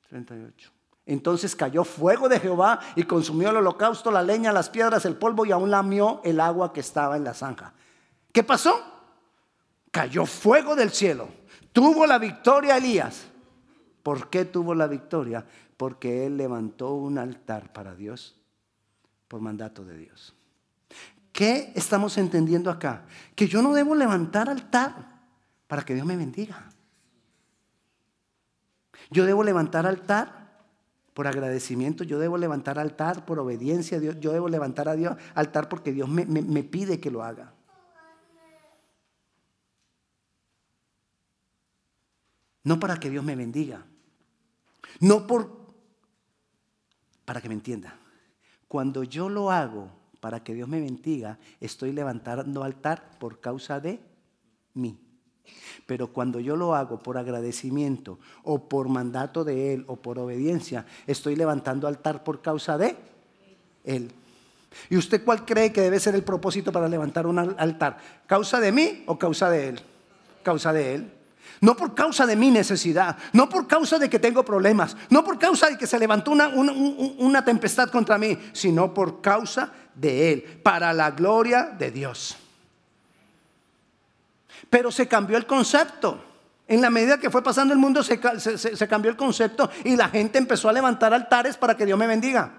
38. 0.09 0.71
Entonces 1.07 1.55
cayó 1.55 1.83
fuego 1.83 2.27
de 2.27 2.39
Jehová 2.39 2.79
y 2.95 3.03
consumió 3.03 3.49
el 3.49 3.57
holocausto, 3.57 4.11
la 4.11 4.23
leña, 4.23 4.51
las 4.51 4.69
piedras, 4.69 5.05
el 5.05 5.15
polvo 5.15 5.45
y 5.45 5.51
aún 5.51 5.69
lamió 5.69 6.21
el 6.23 6.39
agua 6.39 6.73
que 6.73 6.79
estaba 6.79 7.15
en 7.15 7.23
la 7.23 7.33
zanja. 7.33 7.73
¿Qué 8.31 8.43
pasó? 8.43 8.75
Cayó 9.91 10.25
fuego 10.25 10.75
del 10.75 10.89
cielo. 10.91 11.29
Tuvo 11.71 12.07
la 12.07 12.17
victoria 12.17 12.77
Elías. 12.77 13.27
¿Por 14.01 14.29
qué 14.29 14.45
tuvo 14.45 14.73
la 14.75 14.87
victoria? 14.87 15.45
Porque 15.77 16.25
él 16.25 16.37
levantó 16.37 16.93
un 16.93 17.17
altar 17.17 17.73
para 17.73 17.95
Dios 17.95 18.35
por 19.27 19.41
mandato 19.41 19.83
de 19.83 19.97
Dios. 19.97 20.33
¿Qué 21.31 21.73
estamos 21.75 22.17
entendiendo 22.17 22.71
acá? 22.71 23.05
Que 23.35 23.47
yo 23.47 23.61
no 23.61 23.73
debo 23.73 23.93
levantar 23.93 24.49
altar 24.49 25.21
para 25.67 25.83
que 25.83 25.93
Dios 25.93 26.05
me 26.05 26.15
bendiga. 26.15 26.69
Yo 29.11 29.25
debo 29.25 29.43
levantar 29.43 29.85
altar 29.85 30.63
por 31.13 31.27
agradecimiento, 31.27 32.03
yo 32.03 32.19
debo 32.19 32.37
levantar 32.37 32.79
altar 32.79 33.25
por 33.25 33.39
obediencia 33.39 33.97
a 33.97 33.99
Dios, 33.99 34.19
yo 34.19 34.31
debo 34.31 34.49
levantar 34.49 34.89
a 34.89 34.95
Dios 34.95 35.15
altar 35.33 35.69
porque 35.69 35.91
Dios 35.91 36.09
me, 36.09 36.25
me 36.25 36.63
pide 36.63 36.99
que 36.99 37.11
lo 37.11 37.23
haga. 37.23 37.53
No 42.63 42.79
para 42.79 42.97
que 42.97 43.09
Dios 43.09 43.23
me 43.23 43.35
bendiga, 43.35 43.85
no 44.99 45.27
por, 45.27 45.64
para 47.25 47.41
que 47.41 47.49
me 47.49 47.55
entienda, 47.55 47.97
cuando 48.67 49.03
yo 49.03 49.29
lo 49.29 49.51
hago 49.51 49.89
para 50.19 50.43
que 50.43 50.53
Dios 50.53 50.67
me 50.67 50.79
bendiga, 50.79 51.37
estoy 51.59 51.91
levantando 51.91 52.63
altar 52.63 53.11
por 53.19 53.39
causa 53.39 53.79
de 53.79 53.99
mí. 54.73 54.99
Pero 55.85 56.11
cuando 56.11 56.39
yo 56.39 56.55
lo 56.55 56.73
hago 56.73 57.01
por 57.03 57.17
agradecimiento 57.17 58.17
o 58.43 58.67
por 58.67 58.89
mandato 58.89 59.43
de 59.43 59.73
Él 59.73 59.85
o 59.87 59.97
por 59.97 60.17
obediencia, 60.17 60.85
estoy 61.05 61.35
levantando 61.35 61.87
altar 61.87 62.23
por 62.23 62.41
causa 62.41 62.77
de 62.77 62.95
Él. 63.83 64.11
¿Y 64.89 64.97
usted 64.97 65.23
cuál 65.23 65.45
cree 65.45 65.71
que 65.71 65.81
debe 65.81 65.99
ser 65.99 66.15
el 66.15 66.23
propósito 66.23 66.71
para 66.71 66.89
levantar 66.89 67.27
un 67.27 67.37
altar? 67.37 67.97
¿Causa 68.25 68.59
de 68.59 68.71
mí 68.71 69.03
o 69.05 69.17
causa 69.17 69.49
de 69.49 69.69
Él? 69.69 69.79
Causa 70.43 70.73
de 70.73 70.95
Él. 70.95 71.11
No 71.61 71.75
por 71.75 71.95
causa 71.95 72.25
de 72.25 72.35
mi 72.35 72.51
necesidad, 72.51 73.17
no 73.33 73.47
por 73.47 73.67
causa 73.67 73.97
de 73.97 74.09
que 74.09 74.19
tengo 74.19 74.43
problemas, 74.43 74.95
no 75.09 75.23
por 75.23 75.39
causa 75.39 75.69
de 75.69 75.77
que 75.77 75.87
se 75.87 75.99
levantó 75.99 76.31
una, 76.31 76.47
una, 76.49 77.45
tempestad 77.45 77.89
contra 77.89 78.17
mí, 78.17 78.37
sino 78.51 78.93
por 78.93 79.21
causa 79.21 79.71
de 79.93 80.33
Él, 80.33 80.41
para 80.61 80.91
la 80.93 81.11
gloria 81.11 81.63
de 81.63 81.91
Dios. 81.91 82.35
Pero 84.69 84.91
se 84.91 85.07
cambió 85.07 85.37
el 85.37 85.45
concepto. 85.45 86.23
En 86.67 86.81
la 86.81 86.89
medida 86.89 87.19
que 87.19 87.29
fue 87.29 87.43
pasando 87.43 87.73
el 87.73 87.79
mundo 87.79 88.01
se, 88.03 88.19
cambió 88.19 89.11
el 89.11 89.17
concepto 89.17 89.69
y 89.83 89.95
la 89.95 90.09
gente 90.09 90.39
empezó 90.39 90.67
a 90.67 90.73
levantar 90.73 91.13
altares 91.13 91.57
para 91.57 91.77
que 91.77 91.85
Dios 91.85 91.97
me 91.97 92.07
bendiga. 92.07 92.51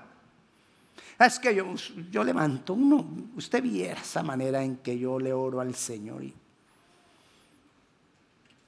Es 1.18 1.38
que 1.38 1.54
yo, 1.54 1.74
yo 2.10 2.22
levanto 2.22 2.74
uno, 2.74 3.04
usted 3.36 3.62
viera 3.62 4.00
esa 4.00 4.22
manera 4.22 4.62
en 4.62 4.76
que 4.76 4.98
yo 4.98 5.18
le 5.18 5.32
oro 5.32 5.60
al 5.60 5.74
Señor. 5.74 6.22
Y 6.22 6.34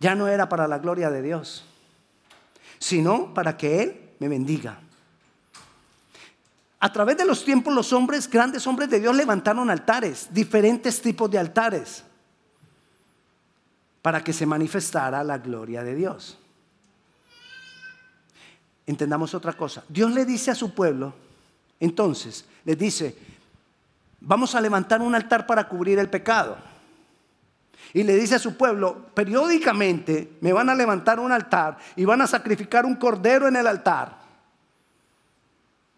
ya 0.01 0.15
no 0.15 0.29
era 0.29 0.49
para 0.49 0.69
la 0.69 0.79
gloria 0.79 1.11
de 1.11 1.23
Dios, 1.23 1.65
sino 2.79 3.35
para 3.35 3.57
que 3.57 3.83
Él 3.83 4.11
me 4.19 4.29
bendiga. 4.29 4.81
A 6.81 6.93
través 6.93 7.17
de 7.17 7.27
los 7.27 7.45
tiempos 7.45 7.75
los 7.75 7.93
hombres, 7.93 8.31
grandes 8.31 8.67
hombres 8.67 8.89
de 8.89 9.01
Dios 9.01 9.15
levantaron 9.17 9.69
altares, 9.69 10.29
diferentes 10.31 11.03
tipos 11.03 11.29
de 11.31 11.39
altares, 11.39 12.05
para 14.01 14.23
que 14.23 14.33
se 14.33 14.47
manifestara 14.47 15.25
la 15.25 15.39
gloria 15.39 15.83
de 15.83 15.95
Dios. 15.97 16.39
Entendamos 18.87 19.35
otra 19.35 19.53
cosa. 19.53 19.85
Dios 19.89 20.13
le 20.13 20.25
dice 20.25 20.53
a 20.53 20.55
su 20.55 20.73
pueblo, 20.73 21.13
entonces, 21.81 22.45
les 22.65 22.79
dice, 22.79 23.17
vamos 24.21 24.55
a 24.55 24.61
levantar 24.61 25.03
un 25.03 25.15
altar 25.15 25.47
para 25.47 25.69
cubrir 25.69 25.99
el 25.99 26.09
pecado. 26.09 26.57
Y 27.95 28.03
le 28.03 28.17
dice 28.17 28.35
a 28.35 28.39
su 28.39 28.57
pueblo, 28.57 29.07
periódicamente 29.15 30.37
me 30.41 30.53
van 30.53 30.69
a 30.69 30.75
levantar 30.75 31.19
un 31.19 31.33
altar 31.33 31.79
y 31.97 32.05
van 32.05 32.21
a 32.21 32.27
sacrificar 32.27 32.85
un 32.85 32.97
cordero 32.97 33.49
en 33.49 33.57
el 33.57 33.67
altar 33.67 34.19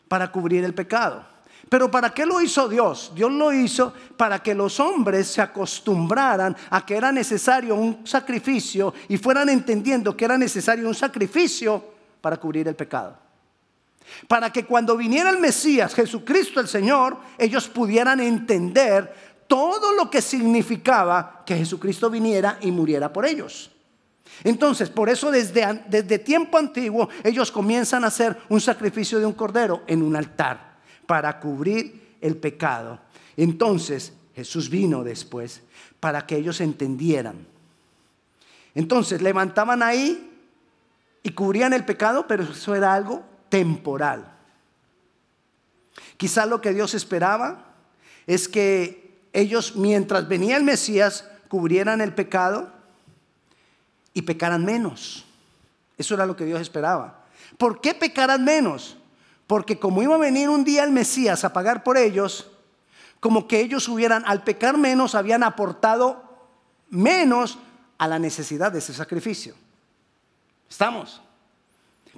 para 0.09 0.31
cubrir 0.31 0.65
el 0.65 0.75
pecado. 0.75 1.25
Pero 1.69 1.91
¿para 1.91 2.11
qué 2.11 2.27
lo 2.27 2.41
hizo 2.41 2.69
Dios? 2.69 3.13
Dios 3.15 3.31
lo 3.31 3.53
hizo 3.53 3.95
para 4.17 4.41
que 4.41 4.55
los 4.55 4.81
hombres 4.81 5.29
se 5.29 5.41
acostumbraran 5.41 6.57
a 6.69 6.85
que 6.85 6.97
era 6.97 7.13
necesario 7.13 7.77
un 7.77 8.05
sacrificio 8.07 8.93
y 9.09 9.17
fueran 9.19 9.49
entendiendo 9.49 10.17
que 10.17 10.25
era 10.25 10.37
necesario 10.37 10.89
un 10.89 10.95
sacrificio 10.95 11.85
para 12.21 12.39
cubrir 12.39 12.67
el 12.67 12.75
pecado. 12.75 13.17
Para 14.27 14.51
que 14.53 14.65
cuando 14.65 14.97
viniera 14.97 15.31
el 15.31 15.39
Mesías, 15.39 15.95
Jesucristo 15.95 16.59
el 16.59 16.67
Señor, 16.67 17.17
ellos 17.39 17.69
pudieran 17.69 18.19
entender 18.19 19.30
todo 19.51 19.93
lo 19.95 20.09
que 20.09 20.23
significaba 20.23 21.43
que 21.45 21.57
Jesucristo 21.57 22.09
viniera 22.09 22.57
y 22.61 22.71
muriera 22.71 23.13
por 23.13 23.27
ellos. 23.27 23.69
Entonces, 24.45 24.89
por 24.89 25.09
eso 25.09 25.33
desde, 25.33 25.83
desde 25.89 26.21
tiempo 26.21 26.57
antiguo 26.57 27.09
ellos 27.25 27.51
comienzan 27.51 28.05
a 28.05 28.07
hacer 28.07 28.39
un 28.49 28.61
sacrificio 28.61 29.19
de 29.19 29.27
un 29.27 29.33
cordero 29.33 29.83
en 29.89 30.03
un 30.03 30.15
altar 30.15 30.79
para 31.05 31.41
cubrir 31.41 32.17
el 32.21 32.37
pecado. 32.37 33.01
Entonces, 33.37 34.13
Jesús 34.37 34.71
vino 34.71 35.03
después 35.03 35.63
para 35.99 36.29
que 36.29 36.37
ellos 36.37 36.61
entendieran. 36.61 37.45
Entonces, 38.77 39.21
levantaban 39.21 39.83
ahí 39.83 40.31
y 41.25 41.31
cubrían 41.31 41.73
el 41.73 41.85
pecado, 41.85 42.29
pero 42.29 42.45
eso 42.45 42.77
era 42.77 42.95
algo 42.95 43.25
temporal. 43.49 44.33
Quizás 46.17 46.47
lo 46.47 46.61
que 46.61 46.73
Dios 46.73 46.95
esperaba 46.95 47.75
es 48.29 48.47
que 48.47 49.00
ellos 49.33 49.77
mientras 49.77 50.29
venía 50.29 50.57
el 50.57 50.65
Mesías 50.65 51.25
cubrieran 51.49 52.01
el 52.01 52.15
pecado 52.15 52.73
y 54.15 54.23
pecaran 54.23 54.65
menos. 54.65 55.25
Eso 55.99 56.15
era 56.15 56.27
lo 56.27 56.37
que 56.37 56.45
Dios 56.45 56.61
esperaba. 56.61 57.25
¿Por 57.59 57.81
qué 57.81 57.95
pecaran 57.95 58.45
menos? 58.45 58.97
Porque 59.47 59.79
como 59.79 60.03
iba 60.03 60.15
a 60.15 60.19
venir 60.19 60.49
un 60.49 60.65
día 60.65 60.85
el 60.85 60.93
Mesías 60.93 61.45
a 61.45 61.53
pagar 61.53 61.83
por 61.83 61.97
ellos, 61.97 62.51
como 63.19 63.47
que 63.47 63.61
ellos 63.61 63.89
hubieran, 63.89 64.25
al 64.27 64.45
pecar 64.45 64.79
menos, 64.79 65.15
habían 65.15 65.43
aportado 65.43 66.23
menos 66.89 67.59
a 67.99 68.09
la 68.09 68.19
necesidad 68.19 68.73
de 68.73 68.79
ese 68.79 68.95
sacrificio. 68.95 69.55
¿Estamos? 70.69 71.21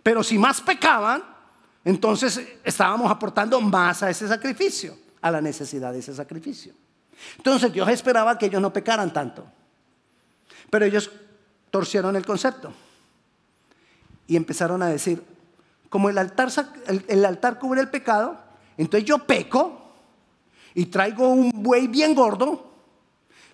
Pero 0.02 0.22
si 0.22 0.38
más 0.38 0.60
pecaban, 0.60 1.24
entonces 1.84 2.40
estábamos 2.62 3.10
aportando 3.10 3.60
más 3.60 4.02
a 4.02 4.10
ese 4.10 4.28
sacrificio, 4.28 4.96
a 5.20 5.30
la 5.30 5.40
necesidad 5.40 5.92
de 5.92 5.98
ese 5.98 6.14
sacrificio. 6.14 6.74
Entonces 7.36 7.72
Dios 7.72 7.88
esperaba 7.88 8.38
que 8.38 8.46
ellos 8.46 8.60
no 8.60 8.72
pecaran 8.72 9.12
tanto. 9.12 9.46
Pero 10.70 10.84
ellos 10.84 11.10
torcieron 11.70 12.16
el 12.16 12.24
concepto 12.24 12.72
y 14.26 14.36
empezaron 14.36 14.82
a 14.82 14.88
decir, 14.88 15.22
como 15.88 16.08
el 16.08 16.16
altar, 16.18 16.48
el, 16.86 17.24
altar 17.24 17.58
cubre 17.58 17.80
el 17.80 17.90
pecado, 17.90 18.38
entonces 18.76 19.06
yo 19.06 19.18
peco 19.18 19.92
y 20.74 20.86
traigo 20.86 21.28
un 21.28 21.50
buey 21.52 21.86
bien 21.86 22.14
gordo, 22.14 22.72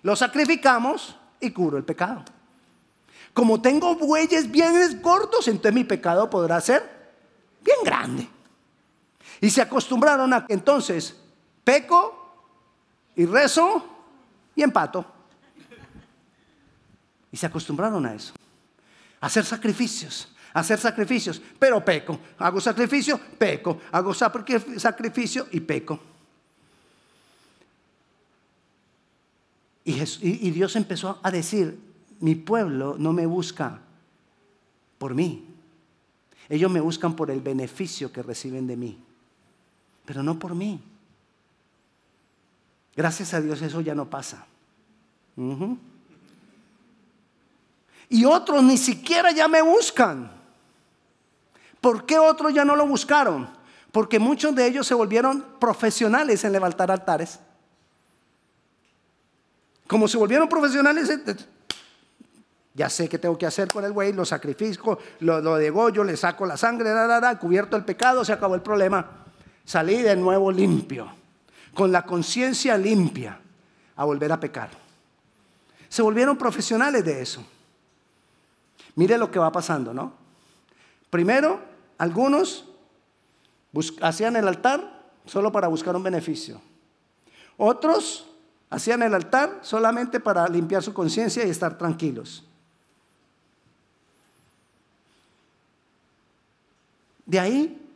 lo 0.03 0.15
sacrificamos 0.15 1.17
y 1.39 1.51
cubro 1.51 1.77
el 1.77 1.83
pecado. 1.83 2.23
Como 3.33 3.61
tengo 3.61 3.95
bueyes 3.95 4.49
bien 4.49 5.01
gordos, 5.01 5.47
entonces 5.47 5.73
mi 5.73 5.83
pecado 5.83 6.29
podrá 6.29 6.61
ser 6.61 6.81
bien 7.61 7.77
grande. 7.83 8.27
Y 9.41 9.49
se 9.49 9.61
acostumbraron 9.61 10.33
a 10.33 10.45
entonces 10.49 11.15
peco 11.63 12.18
y 13.19 13.25
rezo 13.25 13.85
y 14.55 14.63
empato. 14.63 15.05
Y 17.29 17.35
se 17.35 17.47
acostumbraron 17.47 18.05
a 18.05 18.15
eso. 18.15 18.33
A 19.19 19.25
hacer 19.25 19.43
sacrificios, 19.43 20.33
a 20.53 20.61
hacer 20.61 20.79
sacrificios, 20.79 21.41
pero 21.59 21.83
peco. 21.83 22.17
Hago 22.37 22.61
sacrificio, 22.61 23.19
peco. 23.37 23.81
Hago 23.91 24.13
sacrificio 24.13 25.47
y 25.51 25.59
peco. 25.59 25.99
Y, 29.83 30.01
y 30.21 30.51
Dios 30.51 30.77
empezó 30.77 31.19
a 31.21 31.29
decir, 31.29 31.77
mi 32.21 32.35
pueblo 32.35 32.95
no 32.97 33.11
me 33.11 33.25
busca 33.25 33.81
por 34.97 35.13
mí. 35.13 35.45
Ellos 36.47 36.71
me 36.71 36.79
buscan 36.79 37.17
por 37.17 37.31
el 37.31 37.41
beneficio 37.41 38.13
que 38.13 38.23
reciben 38.23 38.65
de 38.65 38.77
mí, 38.77 38.97
pero 40.05 40.23
no 40.23 40.39
por 40.39 40.55
mí. 40.55 40.81
Gracias 42.99 43.33
a 43.33 43.39
Dios 43.39 43.61
eso 43.61 43.79
ya 43.79 43.95
no 43.95 44.09
pasa. 44.09 44.45
Y 48.09 48.25
otros 48.25 48.61
ni 48.61 48.77
siquiera 48.77 49.31
ya 49.31 49.47
me 49.47 49.61
buscan. 49.61 50.29
¿Por 51.79 52.05
qué 52.05 52.19
otros 52.19 52.53
ya 52.53 52.65
no 52.65 52.75
lo 52.75 52.85
buscaron? 52.85 53.47
Porque 53.93 54.19
muchos 54.19 54.53
de 54.53 54.67
ellos 54.67 54.85
se 54.85 54.95
volvieron 54.95 55.45
profesionales 55.61 56.43
en 56.43 56.51
levantar 56.51 56.91
altares. 56.91 57.39
Como 59.87 60.09
se 60.09 60.17
volvieron 60.17 60.49
profesionales, 60.49 61.09
eh, 61.09 61.37
ya 62.73 62.89
sé 62.89 63.07
qué 63.07 63.17
tengo 63.17 63.37
que 63.37 63.45
hacer 63.45 63.69
con 63.69 63.85
el 63.85 63.93
buey, 63.93 64.11
lo 64.11 64.25
sacrifico, 64.25 64.99
lo, 65.21 65.39
lo 65.39 65.55
degollo, 65.55 66.03
le 66.03 66.17
saco 66.17 66.45
la 66.45 66.57
sangre, 66.57 66.91
cubierto 67.39 67.77
el 67.77 67.85
pecado, 67.85 68.25
se 68.25 68.33
acabó 68.33 68.55
el 68.55 68.61
problema. 68.61 69.09
Salí 69.63 70.01
de 70.01 70.17
nuevo 70.17 70.51
limpio 70.51 71.18
con 71.79 71.93
la 71.93 72.05
conciencia 72.05 72.77
limpia 72.77 73.39
a 73.95 74.03
volver 74.03 74.33
a 74.33 74.37
pecar. 74.37 74.69
Se 75.87 76.01
volvieron 76.01 76.37
profesionales 76.37 77.05
de 77.05 77.21
eso. 77.21 77.41
Mire 78.95 79.17
lo 79.17 79.31
que 79.31 79.39
va 79.39 79.49
pasando, 79.49 79.93
¿no? 79.93 80.11
Primero, 81.09 81.61
algunos 81.97 82.65
hacían 84.01 84.35
el 84.35 84.45
altar 84.49 85.03
solo 85.25 85.53
para 85.53 85.69
buscar 85.69 85.95
un 85.95 86.03
beneficio. 86.03 86.59
Otros 87.55 88.27
hacían 88.69 89.01
el 89.01 89.13
altar 89.13 89.59
solamente 89.61 90.19
para 90.19 90.49
limpiar 90.49 90.83
su 90.83 90.93
conciencia 90.93 91.45
y 91.45 91.49
estar 91.49 91.77
tranquilos. 91.77 92.43
De 97.25 97.39
ahí 97.39 97.88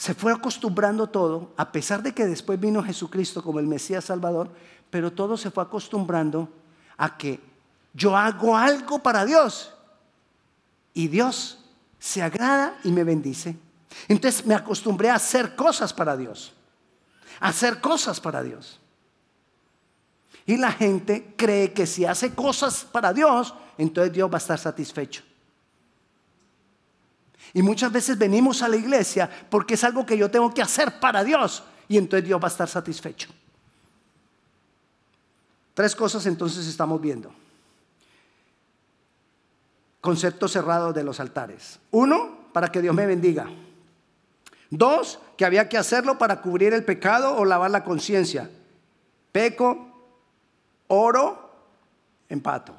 se 0.00 0.14
fue 0.14 0.32
acostumbrando 0.32 1.08
todo, 1.08 1.52
a 1.58 1.72
pesar 1.72 2.02
de 2.02 2.14
que 2.14 2.24
después 2.24 2.58
vino 2.58 2.82
Jesucristo 2.82 3.42
como 3.42 3.60
el 3.60 3.66
Mesías 3.66 4.06
Salvador, 4.06 4.50
pero 4.88 5.12
todo 5.12 5.36
se 5.36 5.50
fue 5.50 5.62
acostumbrando 5.62 6.48
a 6.96 7.18
que 7.18 7.38
yo 7.92 8.16
hago 8.16 8.56
algo 8.56 9.00
para 9.00 9.26
Dios 9.26 9.74
y 10.94 11.08
Dios 11.08 11.58
se 11.98 12.22
agrada 12.22 12.78
y 12.82 12.92
me 12.92 13.04
bendice. 13.04 13.58
Entonces 14.08 14.46
me 14.46 14.54
acostumbré 14.54 15.10
a 15.10 15.16
hacer 15.16 15.54
cosas 15.54 15.92
para 15.92 16.16
Dios, 16.16 16.54
a 17.38 17.48
hacer 17.48 17.82
cosas 17.82 18.18
para 18.18 18.42
Dios. 18.42 18.80
Y 20.46 20.56
la 20.56 20.72
gente 20.72 21.34
cree 21.36 21.74
que 21.74 21.86
si 21.86 22.06
hace 22.06 22.34
cosas 22.34 22.86
para 22.90 23.12
Dios, 23.12 23.52
entonces 23.76 24.14
Dios 24.14 24.30
va 24.30 24.36
a 24.36 24.38
estar 24.38 24.58
satisfecho. 24.58 25.24
Y 27.52 27.62
muchas 27.62 27.90
veces 27.90 28.16
venimos 28.16 28.62
a 28.62 28.68
la 28.68 28.76
iglesia 28.76 29.28
porque 29.48 29.74
es 29.74 29.84
algo 29.84 30.06
que 30.06 30.16
yo 30.16 30.30
tengo 30.30 30.52
que 30.52 30.62
hacer 30.62 31.00
para 31.00 31.24
Dios 31.24 31.62
y 31.88 31.98
entonces 31.98 32.26
Dios 32.26 32.40
va 32.40 32.46
a 32.46 32.50
estar 32.50 32.68
satisfecho. 32.68 33.28
Tres 35.74 35.96
cosas 35.96 36.26
entonces 36.26 36.66
estamos 36.66 37.00
viendo. 37.00 37.32
Concepto 40.00 40.48
cerrado 40.48 40.92
de 40.92 41.02
los 41.02 41.20
altares. 41.20 41.78
Uno, 41.90 42.38
para 42.52 42.68
que 42.68 42.80
Dios 42.80 42.94
me 42.94 43.06
bendiga. 43.06 43.46
Dos, 44.70 45.18
que 45.36 45.44
había 45.44 45.68
que 45.68 45.78
hacerlo 45.78 46.16
para 46.16 46.40
cubrir 46.40 46.72
el 46.72 46.84
pecado 46.84 47.36
o 47.36 47.44
lavar 47.44 47.70
la 47.70 47.82
conciencia. 47.82 48.48
Peco, 49.32 49.90
oro, 50.86 51.50
empato. 52.28 52.74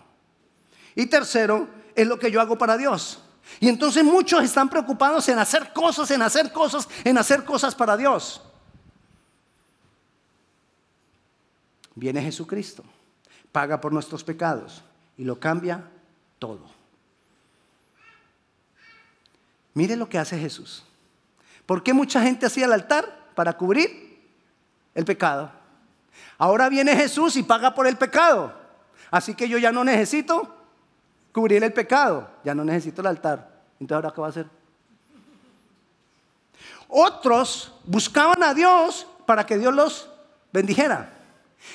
Y 0.96 1.08
tercero, 1.08 1.68
es 1.96 2.08
lo 2.08 2.18
que 2.18 2.32
yo 2.32 2.40
hago 2.40 2.58
para 2.58 2.78
Dios. 2.78 3.22
Y 3.60 3.70
entonces 3.70 4.04
muchos 4.04 4.44
están 4.44 4.70
preocupados 4.70 5.28
en 5.30 5.40
hacer 5.40 5.72
cosas, 5.74 6.10
en 6.12 6.22
hacer 6.22 6.52
cosas, 6.52 6.88
en 7.04 7.18
hacer 7.18 7.44
cosas 7.44 7.76
para 7.76 7.98
Dios. 7.98 8.42
Viene 11.96 12.22
Jesucristo, 12.22 12.84
paga 13.52 13.82
por 13.82 13.92
nuestros 13.92 14.24
pecados 14.24 14.84
y 15.18 15.24
lo 15.24 15.40
cambia 15.40 15.90
todo. 16.40 16.66
Mire 19.74 19.96
lo 19.96 20.10
que 20.10 20.18
hace 20.18 20.38
Jesús. 20.40 20.84
¿Por 21.66 21.84
qué 21.84 21.94
mucha 21.94 22.22
gente 22.22 22.46
hacía 22.46 22.66
el 22.66 22.74
altar? 22.74 23.32
Para 23.36 23.58
cubrir 23.58 24.20
el 24.94 25.06
pecado. 25.06 25.52
Ahora 26.38 26.70
viene 26.70 26.96
Jesús 26.96 27.36
y 27.38 27.44
paga 27.44 27.74
por 27.74 27.88
el 27.88 27.98
pecado. 27.98 28.54
Así 29.10 29.36
que 29.36 29.48
yo 29.48 29.58
ya 29.58 29.72
no 29.72 29.84
necesito 29.84 30.61
cubrir 31.32 31.64
el 31.64 31.74
pecado, 31.74 32.30
ya 32.44 32.54
no 32.54 32.64
necesito 32.64 33.02
el 33.02 33.08
altar. 33.08 33.62
Entonces, 33.80 33.96
¿ahora 33.96 34.14
qué 34.14 34.22
va 34.22 34.28
a 34.28 34.30
hacer? 34.30 34.48
Otros 36.88 37.74
buscaban 37.86 38.44
a 38.44 38.54
Dios 38.54 39.08
para 39.26 39.46
que 39.46 39.58
Dios 39.58 39.74
los 39.74 40.10
bendijera. 40.52 41.18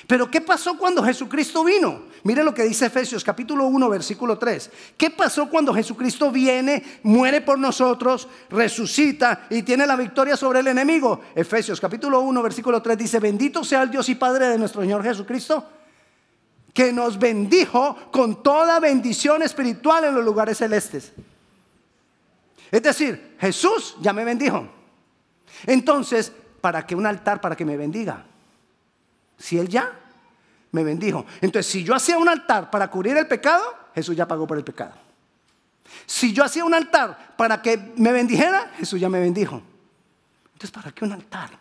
Pero 0.06 0.30
¿qué 0.30 0.40
pasó 0.40 0.76
cuando 0.76 1.02
Jesucristo 1.02 1.64
vino? 1.64 2.02
Mire 2.24 2.42
lo 2.42 2.52
que 2.52 2.64
dice 2.64 2.86
Efesios 2.86 3.22
capítulo 3.22 3.66
1 3.66 3.88
versículo 3.88 4.36
3. 4.36 4.70
¿Qué 4.96 5.10
pasó 5.10 5.48
cuando 5.48 5.72
Jesucristo 5.72 6.30
viene, 6.30 6.82
muere 7.04 7.40
por 7.40 7.58
nosotros, 7.58 8.28
resucita 8.50 9.46
y 9.48 9.62
tiene 9.62 9.86
la 9.86 9.94
victoria 9.94 10.36
sobre 10.36 10.58
el 10.58 10.66
enemigo? 10.66 11.20
Efesios 11.34 11.80
capítulo 11.80 12.20
1 12.20 12.42
versículo 12.42 12.82
3 12.82 12.98
dice, 12.98 13.20
bendito 13.20 13.62
sea 13.62 13.82
el 13.82 13.90
Dios 13.90 14.08
y 14.08 14.16
Padre 14.16 14.48
de 14.48 14.58
nuestro 14.58 14.82
Señor 14.82 15.04
Jesucristo, 15.04 15.64
que 16.76 16.92
nos 16.92 17.18
bendijo 17.18 17.96
con 18.12 18.42
toda 18.42 18.78
bendición 18.80 19.40
espiritual 19.40 20.04
en 20.04 20.14
los 20.14 20.22
lugares 20.22 20.58
celestes. 20.58 21.10
Es 22.70 22.82
decir, 22.82 23.34
Jesús 23.40 23.96
ya 24.02 24.12
me 24.12 24.26
bendijo. 24.26 24.68
Entonces, 25.64 26.30
¿para 26.60 26.86
qué 26.86 26.94
un 26.94 27.06
altar 27.06 27.40
para 27.40 27.56
que 27.56 27.64
me 27.64 27.78
bendiga? 27.78 28.26
Si 29.38 29.58
Él 29.58 29.68
ya 29.68 29.90
me 30.70 30.84
bendijo. 30.84 31.24
Entonces, 31.40 31.72
si 31.72 31.82
yo 31.82 31.94
hacía 31.94 32.18
un 32.18 32.28
altar 32.28 32.70
para 32.70 32.90
cubrir 32.90 33.16
el 33.16 33.26
pecado, 33.26 33.64
Jesús 33.94 34.14
ya 34.14 34.28
pagó 34.28 34.46
por 34.46 34.58
el 34.58 34.64
pecado. 34.64 34.92
Si 36.04 36.34
yo 36.34 36.44
hacía 36.44 36.62
un 36.66 36.74
altar 36.74 37.36
para 37.38 37.62
que 37.62 37.94
me 37.96 38.12
bendijera, 38.12 38.74
Jesús 38.76 39.00
ya 39.00 39.08
me 39.08 39.20
bendijo. 39.20 39.62
Entonces, 40.52 40.70
¿para 40.70 40.92
qué 40.92 41.06
un 41.06 41.12
altar? 41.12 41.58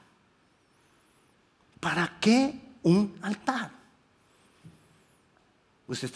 ¿Para 1.79 2.17
qué 2.19 2.59
un 2.83 3.17
altar? 3.21 3.84
Usted 5.87 6.07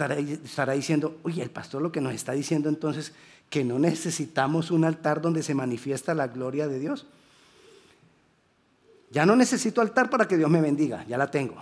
estará, 0.43 0.73
diciendo, 0.73 1.19
oye, 1.23 1.43
el 1.43 1.51
pastor 1.51 1.81
lo 1.81 1.91
que 1.91 2.01
nos 2.01 2.13
está 2.13 2.31
diciendo 2.31 2.69
entonces 2.69 3.13
que 3.49 3.63
no 3.63 3.77
necesitamos 3.77 4.71
un 4.71 4.83
altar 4.83 5.21
donde 5.21 5.43
se 5.43 5.53
manifiesta 5.53 6.13
la 6.13 6.27
gloria 6.27 6.67
de 6.67 6.79
Dios. 6.79 7.05
Ya 9.11 9.25
no 9.25 9.35
necesito 9.35 9.81
altar 9.81 10.09
para 10.09 10.27
que 10.27 10.37
Dios 10.37 10.49
me 10.49 10.61
bendiga, 10.61 11.05
ya 11.07 11.17
la 11.17 11.29
tengo. 11.29 11.55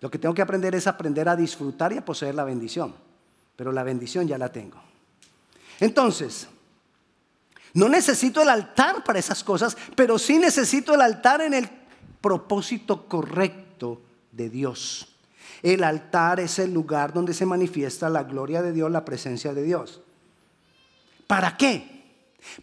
Lo 0.00 0.10
que 0.10 0.18
tengo 0.18 0.34
que 0.34 0.42
aprender 0.42 0.74
es 0.74 0.86
aprender 0.86 1.28
a 1.28 1.36
disfrutar 1.36 1.92
y 1.92 1.98
a 1.98 2.04
poseer 2.04 2.34
la 2.34 2.44
bendición, 2.44 2.94
pero 3.56 3.72
la 3.72 3.82
bendición 3.82 4.28
ya 4.28 4.38
la 4.38 4.52
tengo. 4.52 4.80
Entonces, 5.80 6.48
no 7.74 7.88
necesito 7.88 8.42
el 8.42 8.48
altar 8.48 9.04
para 9.04 9.18
esas 9.18 9.42
cosas, 9.42 9.76
pero 9.96 10.18
sí 10.18 10.38
necesito 10.38 10.94
el 10.94 11.00
altar 11.00 11.40
en 11.40 11.54
el 11.54 11.68
propósito 12.20 13.06
correcto 13.06 13.67
de 14.38 14.48
Dios. 14.48 15.08
El 15.62 15.84
altar 15.84 16.40
es 16.40 16.58
el 16.58 16.72
lugar 16.72 17.12
donde 17.12 17.34
se 17.34 17.44
manifiesta 17.44 18.08
la 18.08 18.22
gloria 18.22 18.62
de 18.62 18.72
Dios, 18.72 18.90
la 18.90 19.04
presencia 19.04 19.52
de 19.52 19.62
Dios. 19.64 20.00
¿Para 21.26 21.56
qué? 21.56 21.98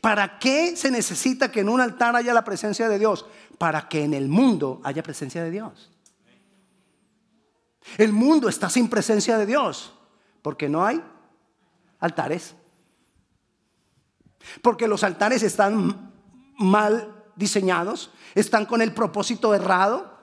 ¿Para 0.02 0.40
qué 0.40 0.76
se 0.76 0.90
necesita 0.90 1.52
que 1.52 1.60
en 1.60 1.70
un 1.70 1.82
altar 1.82 2.16
haya 2.16 2.34
la 2.34 2.46
presencia 2.46 2.90
de 2.90 2.98
Dios? 2.98 3.26
Para 3.60 3.88
que 3.90 4.04
en 4.04 4.14
el 4.14 4.30
mundo 4.30 4.82
haya 4.84 5.04
presencia 5.04 5.44
de 5.44 5.52
Dios. 5.52 5.92
El 7.98 8.14
mundo 8.14 8.50
está 8.50 8.70
sin 8.70 8.90
presencia 8.90 9.38
de 9.38 9.46
Dios 9.46 9.94
porque 10.42 10.70
no 10.70 10.86
hay 10.86 11.04
altares. 12.00 12.56
Porque 14.62 14.88
los 14.88 15.04
altares 15.04 15.44
están 15.44 16.14
mal 16.58 17.14
diseñados, 17.36 18.12
están 18.34 18.66
con 18.66 18.82
el 18.82 18.94
propósito 18.94 19.54
errado 19.54 20.14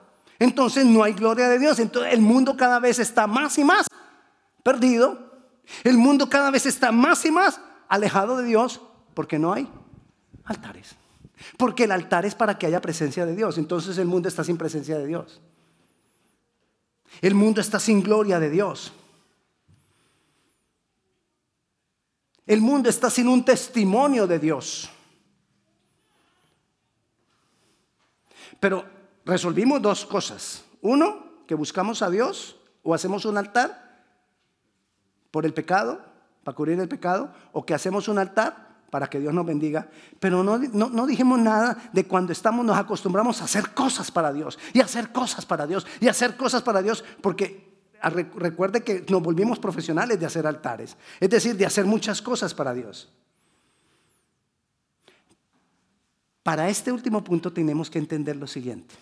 entonces 0.43 0.85
no 0.85 1.03
hay 1.03 1.13
gloria 1.13 1.47
de 1.47 1.57
Dios. 1.57 1.79
Entonces 1.79 2.13
el 2.13 2.21
mundo 2.21 2.57
cada 2.57 2.79
vez 2.79 2.99
está 2.99 3.27
más 3.27 3.57
y 3.57 3.63
más 3.63 3.87
perdido. 4.61 5.31
El 5.83 5.97
mundo 5.97 6.29
cada 6.29 6.51
vez 6.51 6.65
está 6.65 6.91
más 6.91 7.23
y 7.25 7.31
más 7.31 7.61
alejado 7.87 8.37
de 8.37 8.43
Dios 8.43 8.81
porque 9.13 9.39
no 9.39 9.53
hay 9.53 9.69
altares. 10.43 10.95
Porque 11.57 11.85
el 11.85 11.91
altar 11.91 12.25
es 12.25 12.35
para 12.35 12.57
que 12.57 12.65
haya 12.65 12.81
presencia 12.81 13.25
de 13.25 13.35
Dios. 13.35 13.57
Entonces 13.57 13.97
el 13.97 14.05
mundo 14.05 14.27
está 14.27 14.43
sin 14.43 14.57
presencia 14.57 14.97
de 14.97 15.07
Dios. 15.07 15.41
El 17.21 17.35
mundo 17.35 17.61
está 17.61 17.79
sin 17.79 18.01
gloria 18.01 18.39
de 18.39 18.49
Dios. 18.49 18.91
El 22.45 22.59
mundo 22.59 22.89
está 22.89 23.09
sin 23.09 23.29
un 23.29 23.45
testimonio 23.45 24.27
de 24.27 24.39
Dios. 24.39 24.89
Pero 28.59 29.02
resolvimos 29.25 29.81
dos 29.81 30.05
cosas. 30.05 30.63
Uno, 30.81 31.43
que 31.47 31.55
buscamos 31.55 32.01
a 32.01 32.09
Dios 32.09 32.57
o 32.83 32.93
hacemos 32.93 33.25
un 33.25 33.37
altar 33.37 34.03
por 35.31 35.45
el 35.45 35.53
pecado, 35.53 35.99
para 36.43 36.55
cubrir 36.55 36.79
el 36.79 36.89
pecado, 36.89 37.33
o 37.53 37.65
que 37.65 37.73
hacemos 37.73 38.07
un 38.07 38.19
altar 38.19 38.63
para 38.91 39.09
que 39.09 39.19
Dios 39.19 39.33
nos 39.33 39.45
bendiga. 39.45 39.89
Pero 40.19 40.43
no, 40.43 40.59
no, 40.59 41.07
dijimos 41.07 41.39
nada 41.39 41.89
de 41.91 42.05
cuando 42.05 42.31
estamos, 42.31 42.63
nos 42.63 42.77
acostumbramos 42.77 43.41
a 43.41 43.45
hacer 43.45 43.73
cosas 43.73 44.11
para 44.11 44.31
Dios, 44.31 44.59
y 44.73 44.81
hacer 44.81 45.11
cosas 45.11 45.45
para 45.45 45.65
Dios, 45.65 45.87
y 45.99 46.07
hacer 46.07 46.37
cosas 46.37 46.61
para 46.61 46.81
Dios, 46.81 47.03
porque 47.21 47.73
recuerde 48.35 48.83
que 48.83 49.05
nos 49.09 49.23
volvimos 49.23 49.57
profesionales 49.57 50.19
de 50.19 50.25
hacer 50.25 50.45
altares, 50.45 50.97
es 51.19 51.29
decir, 51.29 51.55
de 51.55 51.65
hacer 51.65 51.85
muchas 51.85 52.21
cosas 52.21 52.53
para 52.53 52.73
Dios. 52.73 53.09
Para 56.43 56.69
este 56.69 56.91
último 56.91 57.23
punto 57.23 57.53
tenemos 57.53 57.89
que 57.89 57.97
entender 57.97 58.35
lo 58.35 58.45
siguiente. 58.45 58.93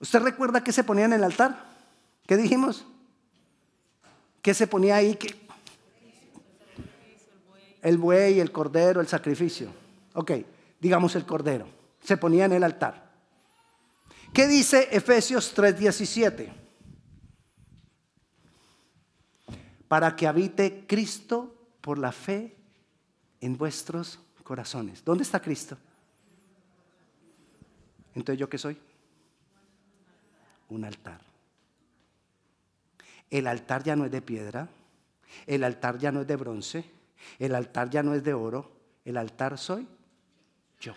¿Usted 0.00 0.20
recuerda 0.20 0.62
qué 0.62 0.72
se 0.72 0.84
ponía 0.84 1.06
en 1.06 1.12
el 1.12 1.24
altar? 1.24 1.64
¿Qué 2.26 2.36
dijimos? 2.36 2.84
¿Qué 4.42 4.54
se 4.54 4.66
ponía 4.66 4.96
ahí? 4.96 5.18
El 7.82 7.98
buey, 7.98 8.40
el 8.40 8.52
cordero, 8.52 9.00
el 9.00 9.08
sacrificio. 9.08 9.68
Ok, 10.14 10.32
digamos 10.80 11.16
el 11.16 11.24
cordero. 11.24 11.66
Se 12.02 12.16
ponía 12.16 12.44
en 12.44 12.52
el 12.52 12.62
altar. 12.62 13.10
¿Qué 14.32 14.46
dice 14.46 14.88
Efesios 14.92 15.54
3:17? 15.56 16.52
Para 19.88 20.14
que 20.14 20.26
habite 20.26 20.86
Cristo 20.86 21.54
por 21.80 21.98
la 21.98 22.12
fe 22.12 22.56
en 23.40 23.56
vuestros 23.56 24.20
corazones. 24.44 25.04
¿Dónde 25.04 25.24
está 25.24 25.40
Cristo? 25.40 25.78
Entonces, 28.14 28.38
¿yo 28.38 28.48
qué 28.48 28.58
soy? 28.58 28.78
Un 30.68 30.84
altar. 30.84 31.20
El 33.30 33.46
altar 33.46 33.82
ya 33.82 33.96
no 33.96 34.04
es 34.04 34.10
de 34.10 34.22
piedra, 34.22 34.68
el 35.46 35.64
altar 35.64 35.98
ya 35.98 36.12
no 36.12 36.22
es 36.22 36.26
de 36.26 36.36
bronce, 36.36 36.84
el 37.38 37.54
altar 37.54 37.90
ya 37.90 38.02
no 38.02 38.14
es 38.14 38.24
de 38.24 38.34
oro, 38.34 38.70
el 39.04 39.16
altar 39.16 39.58
soy 39.58 39.86
yo. 40.80 40.94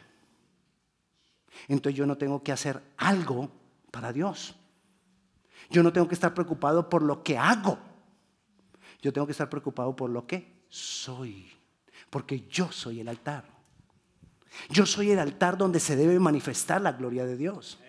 Entonces 1.68 1.98
yo 1.98 2.06
no 2.06 2.18
tengo 2.18 2.42
que 2.44 2.52
hacer 2.52 2.82
algo 2.98 3.50
para 3.92 4.14
Dios. 4.14 4.56
Yo 5.70 5.84
no 5.84 5.94
tengo 5.94 6.08
que 6.08 6.16
estar 6.16 6.34
preocupado 6.34 6.90
por 6.90 7.02
lo 7.02 7.24
que 7.24 7.38
hago. 7.38 7.78
Yo 9.02 9.12
tengo 9.12 9.26
que 9.26 9.32
estar 9.32 9.50
preocupado 9.50 9.96
por 9.96 10.10
lo 10.10 10.26
que 10.26 10.64
soy. 10.70 11.52
Porque 12.10 12.46
yo 12.50 12.72
soy 12.72 13.00
el 13.00 13.08
altar. 13.08 13.46
Yo 14.70 14.86
soy 14.86 15.12
el 15.12 15.20
altar 15.20 15.58
donde 15.58 15.80
se 15.80 15.96
debe 15.96 16.20
manifestar 16.20 16.82
la 16.82 16.92
gloria 16.94 17.26
de 17.26 17.38
Dios. 17.38 17.80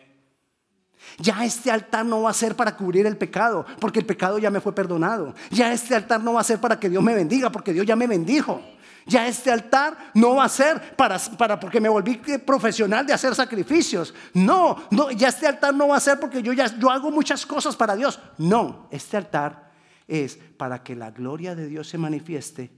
Ya 1.19 1.45
este 1.45 1.71
altar 1.71 2.05
no 2.05 2.23
va 2.23 2.31
a 2.31 2.35
ser 2.35 2.57
para 2.57 2.77
cubrir 2.77 3.07
el 3.07 3.17
pecado, 3.17 3.67
porque 3.81 3.99
el 3.99 4.07
pecado 4.07 4.39
ya 4.39 4.51
me 4.51 4.61
fue 4.61 4.75
perdonado. 4.75 5.35
Ya 5.51 5.73
este 5.73 5.95
altar 5.95 6.23
no 6.23 6.35
va 6.35 6.41
a 6.41 6.45
ser 6.45 6.59
para 6.59 6.79
que 6.79 6.89
Dios 6.89 7.03
me 7.03 7.15
bendiga, 7.15 7.51
porque 7.51 7.73
Dios 7.73 7.87
ya 7.87 7.97
me 7.97 8.07
bendijo. 8.07 8.63
Ya 9.07 9.27
este 9.27 9.51
altar 9.51 10.13
no 10.15 10.37
va 10.37 10.45
a 10.45 10.49
ser 10.49 10.97
para, 10.97 11.19
para 11.19 11.59
porque 11.59 11.81
me 11.81 11.89
volví 11.89 12.21
profesional 12.45 13.05
de 13.07 13.13
hacer 13.13 13.35
sacrificios. 13.35 14.15
No, 14.33 14.77
no, 14.91 15.11
ya 15.11 15.29
este 15.29 15.47
altar 15.47 15.75
no 15.75 15.89
va 15.89 15.97
a 15.97 16.01
ser 16.01 16.21
porque 16.21 16.43
yo 16.43 16.53
ya 16.53 16.67
yo 16.79 16.91
hago 16.91 17.11
muchas 17.11 17.45
cosas 17.45 17.75
para 17.75 17.97
Dios. 17.97 18.21
No, 18.39 18.87
este 18.91 19.17
altar 19.17 19.71
es 20.07 20.39
para 20.57 20.83
que 20.83 20.95
la 20.95 21.11
gloria 21.11 21.55
de 21.55 21.67
Dios 21.67 21.89
se 21.89 21.99
manifieste 21.99 22.71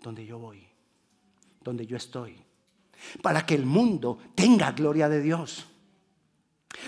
donde 0.00 0.24
yo 0.24 0.38
voy, 0.38 0.68
donde 1.62 1.84
yo 1.84 1.96
estoy. 1.96 2.40
Para 3.22 3.44
que 3.44 3.56
el 3.56 3.66
mundo 3.66 4.18
tenga 4.34 4.70
gloria 4.70 5.08
de 5.08 5.20
Dios 5.20 5.66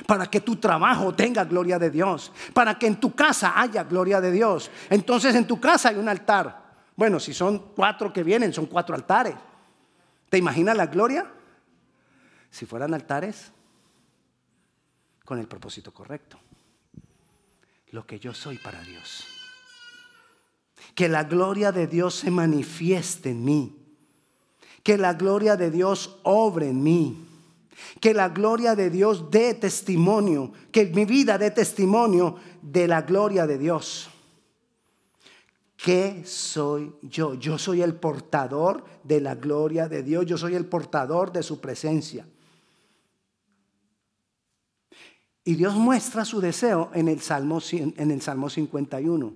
para 0.07 0.27
que 0.27 0.41
tu 0.41 0.57
trabajo 0.57 1.15
tenga 1.15 1.45
gloria 1.45 1.79
de 1.79 1.91
Dios, 1.91 2.33
para 2.53 2.79
que 2.79 2.87
en 2.87 3.01
tu 3.01 3.15
casa 3.15 3.61
haya 3.61 3.85
gloria 3.85 4.21
de 4.21 4.31
Dios. 4.31 4.71
Entonces 4.91 5.35
en 5.35 5.47
tu 5.47 5.61
casa 5.61 5.91
hay 5.91 5.97
un 5.97 6.09
altar. 6.09 6.67
Bueno, 6.97 7.21
si 7.21 7.33
son 7.33 7.73
cuatro 7.75 8.13
que 8.13 8.23
vienen, 8.23 8.53
son 8.53 8.67
cuatro 8.67 8.95
altares. 8.95 9.35
¿Te 10.29 10.39
imaginas 10.39 10.77
la 10.77 10.87
gloria? 10.87 11.31
Si 12.51 12.67
fueran 12.67 12.95
altares 12.95 13.53
con 15.25 15.39
el 15.39 15.47
propósito 15.47 15.93
correcto. 15.93 16.39
Lo 17.91 18.07
que 18.07 18.19
yo 18.19 18.35
soy 18.35 18.59
para 18.59 18.83
Dios. 18.83 19.25
Que 20.95 21.09
la 21.09 21.25
gloria 21.25 21.73
de 21.73 21.87
Dios 21.87 22.15
se 22.15 22.31
manifieste 22.31 23.31
en 23.31 23.45
mí. 23.45 23.77
Que 24.83 24.99
la 24.99 25.15
gloria 25.15 25.57
de 25.57 25.71
Dios 25.71 26.19
obre 26.23 26.69
en 26.69 26.83
mí 26.83 27.28
que 28.01 28.15
la 28.15 28.29
gloria 28.29 28.75
de 28.75 28.91
Dios 28.91 29.31
dé 29.31 29.55
testimonio, 29.55 30.53
que 30.73 30.87
mi 30.87 31.05
vida 31.05 31.39
dé 31.39 31.51
testimonio 31.51 32.37
de 32.63 32.89
la 32.89 33.03
gloria 33.03 33.47
de 33.47 33.59
Dios. 33.59 34.09
¿Qué 35.77 36.23
soy 36.25 36.93
yo? 37.03 37.35
Yo 37.35 37.57
soy 37.57 37.83
el 37.83 37.95
portador 37.95 38.85
de 39.05 39.21
la 39.21 39.37
gloria 39.37 39.89
de 39.89 40.03
Dios, 40.03 40.27
yo 40.27 40.37
soy 40.37 40.55
el 40.55 40.67
portador 40.67 41.33
de 41.33 41.43
su 41.43 41.61
presencia. 41.61 42.27
Y 45.45 45.55
Dios 45.55 45.75
muestra 45.75 46.25
su 46.25 46.41
deseo 46.41 46.91
en 46.93 47.09
el 47.09 47.21
Salmo, 47.21 47.61
en 47.73 48.11
el 48.11 48.21
Salmo 48.21 48.51
51, 48.51 49.33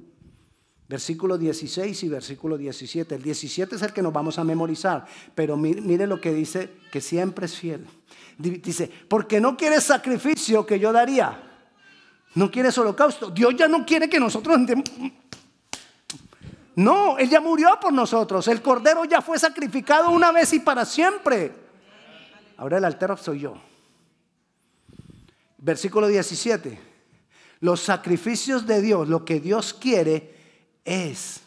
versículo 0.88 1.38
16 1.38 2.02
y 2.02 2.08
versículo 2.08 2.58
17. 2.58 3.14
El 3.14 3.22
17 3.22 3.76
es 3.76 3.82
el 3.82 3.92
que 3.92 4.02
nos 4.02 4.12
vamos 4.12 4.38
a 4.38 4.44
memorizar, 4.44 5.06
pero 5.34 5.56
mire 5.56 6.06
lo 6.06 6.20
que 6.20 6.32
dice, 6.32 6.70
que 6.90 7.00
siempre 7.00 7.46
es 7.46 7.56
fiel. 7.56 7.86
Dice, 8.38 8.90
porque 9.08 9.40
no 9.40 9.56
quieres 9.56 9.84
sacrificio 9.84 10.66
que 10.66 10.78
yo 10.78 10.92
daría. 10.92 11.50
No 12.34 12.50
quieres 12.50 12.76
holocausto. 12.78 13.30
Dios 13.30 13.54
ya 13.56 13.68
no 13.68 13.84
quiere 13.84 14.08
que 14.08 14.18
nosotros... 14.18 14.58
No, 16.74 17.18
Él 17.18 17.28
ya 17.28 17.40
murió 17.40 17.78
por 17.80 17.92
nosotros. 17.92 18.48
El 18.48 18.62
cordero 18.62 19.04
ya 19.04 19.20
fue 19.20 19.38
sacrificado 19.38 20.10
una 20.10 20.32
vez 20.32 20.52
y 20.54 20.60
para 20.60 20.86
siempre. 20.86 21.52
Ahora 22.56 22.78
el 22.78 22.84
altero 22.84 23.16
soy 23.16 23.40
yo. 23.40 23.54
Versículo 25.58 26.06
17. 26.06 26.78
Los 27.60 27.80
sacrificios 27.80 28.66
de 28.66 28.80
Dios, 28.80 29.08
lo 29.08 29.24
que 29.24 29.38
Dios 29.38 29.74
quiere 29.74 30.41
es 30.84 31.42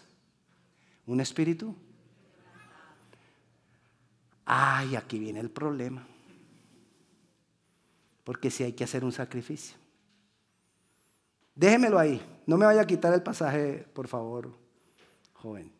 un 1.06 1.22
espíritu. 1.22 1.76
Ay, 4.46 4.96
aquí 4.96 5.20
viene 5.20 5.40
el 5.40 5.50
problema 5.50 6.06
porque 8.26 8.50
si 8.50 8.64
hay 8.64 8.74
que 8.74 8.84
hacer 8.84 9.06
un 9.06 9.14
sacrificio. 9.14 9.78
Déjemelo 11.54 11.98
ahí, 11.98 12.22
no 12.48 12.58
me 12.58 12.66
vaya 12.66 12.82
a 12.82 12.88
quitar 12.88 13.14
el 13.14 13.24
pasaje, 13.24 13.88
por 13.94 14.10
favor, 14.10 14.52
joven. 15.32 15.72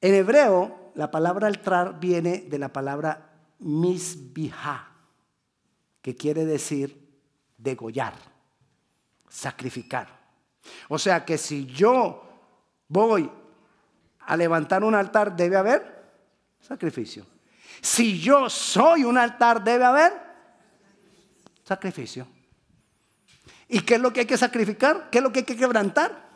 En 0.00 0.14
hebreo, 0.14 0.92
la 0.94 1.10
palabra 1.10 1.48
altar 1.48 1.98
viene 2.00 2.46
de 2.48 2.58
la 2.58 2.72
palabra 2.72 3.32
misbija, 3.58 4.92
que 6.00 6.16
quiere 6.16 6.46
decir 6.46 7.18
degollar, 7.58 8.14
sacrificar. 9.28 10.17
O 10.88 10.98
sea 10.98 11.24
que 11.24 11.38
si 11.38 11.66
yo 11.66 12.24
voy 12.88 13.30
a 14.20 14.36
levantar 14.36 14.84
un 14.84 14.94
altar, 14.94 15.34
debe 15.36 15.56
haber 15.56 16.10
sacrificio. 16.60 17.26
Si 17.80 18.20
yo 18.20 18.50
soy 18.50 19.04
un 19.04 19.16
altar, 19.16 19.62
debe 19.62 19.84
haber 19.84 20.12
sacrificio. 21.64 22.26
¿Y 23.68 23.80
qué 23.80 23.94
es 23.94 24.00
lo 24.00 24.12
que 24.12 24.20
hay 24.20 24.26
que 24.26 24.38
sacrificar? 24.38 25.10
¿Qué 25.10 25.18
es 25.18 25.24
lo 25.24 25.30
que 25.30 25.40
hay 25.40 25.44
que 25.44 25.56
quebrantar? 25.56 26.28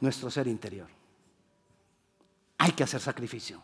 Nuestro 0.00 0.30
ser 0.30 0.46
interior. 0.48 0.88
Hay 2.58 2.72
que 2.72 2.84
hacer 2.84 3.00
sacrificio. 3.00 3.62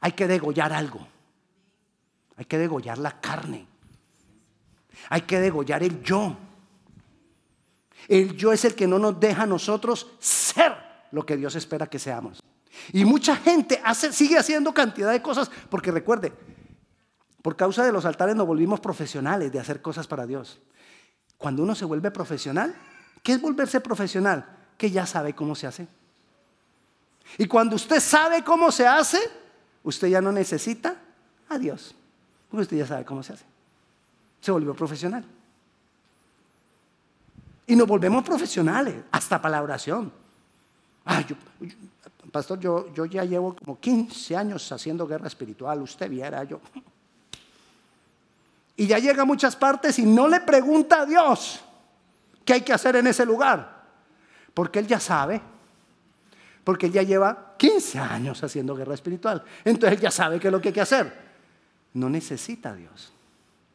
Hay 0.00 0.12
que 0.12 0.26
degollar 0.26 0.72
algo. 0.72 1.06
Hay 2.36 2.46
que 2.46 2.58
degollar 2.58 2.98
la 2.98 3.20
carne. 3.20 3.66
Hay 5.10 5.22
que 5.22 5.38
degollar 5.40 5.82
el 5.82 6.02
yo. 6.02 6.36
El 8.10 8.36
yo 8.36 8.52
es 8.52 8.64
el 8.64 8.74
que 8.74 8.88
no 8.88 8.98
nos 8.98 9.20
deja 9.20 9.44
a 9.44 9.46
nosotros 9.46 10.08
ser 10.18 10.74
lo 11.12 11.24
que 11.24 11.36
Dios 11.36 11.54
espera 11.54 11.86
que 11.86 12.00
seamos. 12.00 12.42
Y 12.92 13.04
mucha 13.04 13.36
gente 13.36 13.80
sigue 14.10 14.36
haciendo 14.36 14.74
cantidad 14.74 15.12
de 15.12 15.22
cosas, 15.22 15.48
porque 15.70 15.92
recuerde, 15.92 16.32
por 17.40 17.54
causa 17.54 17.84
de 17.84 17.92
los 17.92 18.04
altares 18.04 18.34
nos 18.34 18.48
volvimos 18.48 18.80
profesionales 18.80 19.52
de 19.52 19.60
hacer 19.60 19.80
cosas 19.80 20.08
para 20.08 20.26
Dios. 20.26 20.60
Cuando 21.38 21.62
uno 21.62 21.76
se 21.76 21.84
vuelve 21.84 22.10
profesional, 22.10 22.74
¿qué 23.22 23.34
es 23.34 23.40
volverse 23.40 23.80
profesional? 23.80 24.58
Que 24.76 24.90
ya 24.90 25.06
sabe 25.06 25.32
cómo 25.32 25.54
se 25.54 25.68
hace. 25.68 25.86
Y 27.38 27.46
cuando 27.46 27.76
usted 27.76 28.00
sabe 28.00 28.42
cómo 28.42 28.72
se 28.72 28.88
hace, 28.88 29.20
usted 29.84 30.08
ya 30.08 30.20
no 30.20 30.32
necesita 30.32 30.96
a 31.48 31.58
Dios, 31.58 31.94
porque 32.48 32.62
usted 32.62 32.78
ya 32.78 32.86
sabe 32.88 33.04
cómo 33.04 33.22
se 33.22 33.34
hace. 33.34 33.44
Se 34.40 34.50
volvió 34.50 34.74
profesional. 34.74 35.24
Y 37.70 37.76
nos 37.76 37.86
volvemos 37.86 38.24
profesionales, 38.24 38.96
hasta 39.12 39.40
para 39.40 39.58
la 39.58 39.62
oración. 39.62 40.12
Ah, 41.06 41.22
pastor, 42.32 42.58
yo, 42.58 42.92
yo 42.92 43.04
ya 43.04 43.24
llevo 43.24 43.54
como 43.54 43.78
15 43.78 44.36
años 44.36 44.72
haciendo 44.72 45.06
guerra 45.06 45.28
espiritual, 45.28 45.80
usted 45.80 46.10
viera 46.10 46.42
yo. 46.42 46.60
Y 48.74 48.88
ya 48.88 48.98
llega 48.98 49.22
a 49.22 49.24
muchas 49.24 49.54
partes 49.54 50.00
y 50.00 50.04
no 50.04 50.26
le 50.26 50.40
pregunta 50.40 51.02
a 51.02 51.06
Dios 51.06 51.60
qué 52.44 52.54
hay 52.54 52.62
que 52.62 52.72
hacer 52.72 52.96
en 52.96 53.06
ese 53.06 53.24
lugar, 53.24 53.84
porque 54.52 54.80
Él 54.80 54.88
ya 54.88 54.98
sabe, 54.98 55.40
porque 56.64 56.86
Él 56.86 56.92
ya 56.92 57.04
lleva 57.04 57.54
15 57.56 58.00
años 58.00 58.42
haciendo 58.42 58.74
guerra 58.74 58.94
espiritual, 58.94 59.44
entonces 59.64 59.96
Él 59.96 60.02
ya 60.02 60.10
sabe 60.10 60.40
qué 60.40 60.48
es 60.48 60.52
lo 60.52 60.60
que 60.60 60.70
hay 60.70 60.74
que 60.74 60.80
hacer. 60.80 61.16
No 61.94 62.10
necesita 62.10 62.70
a 62.70 62.74
Dios. 62.74 63.12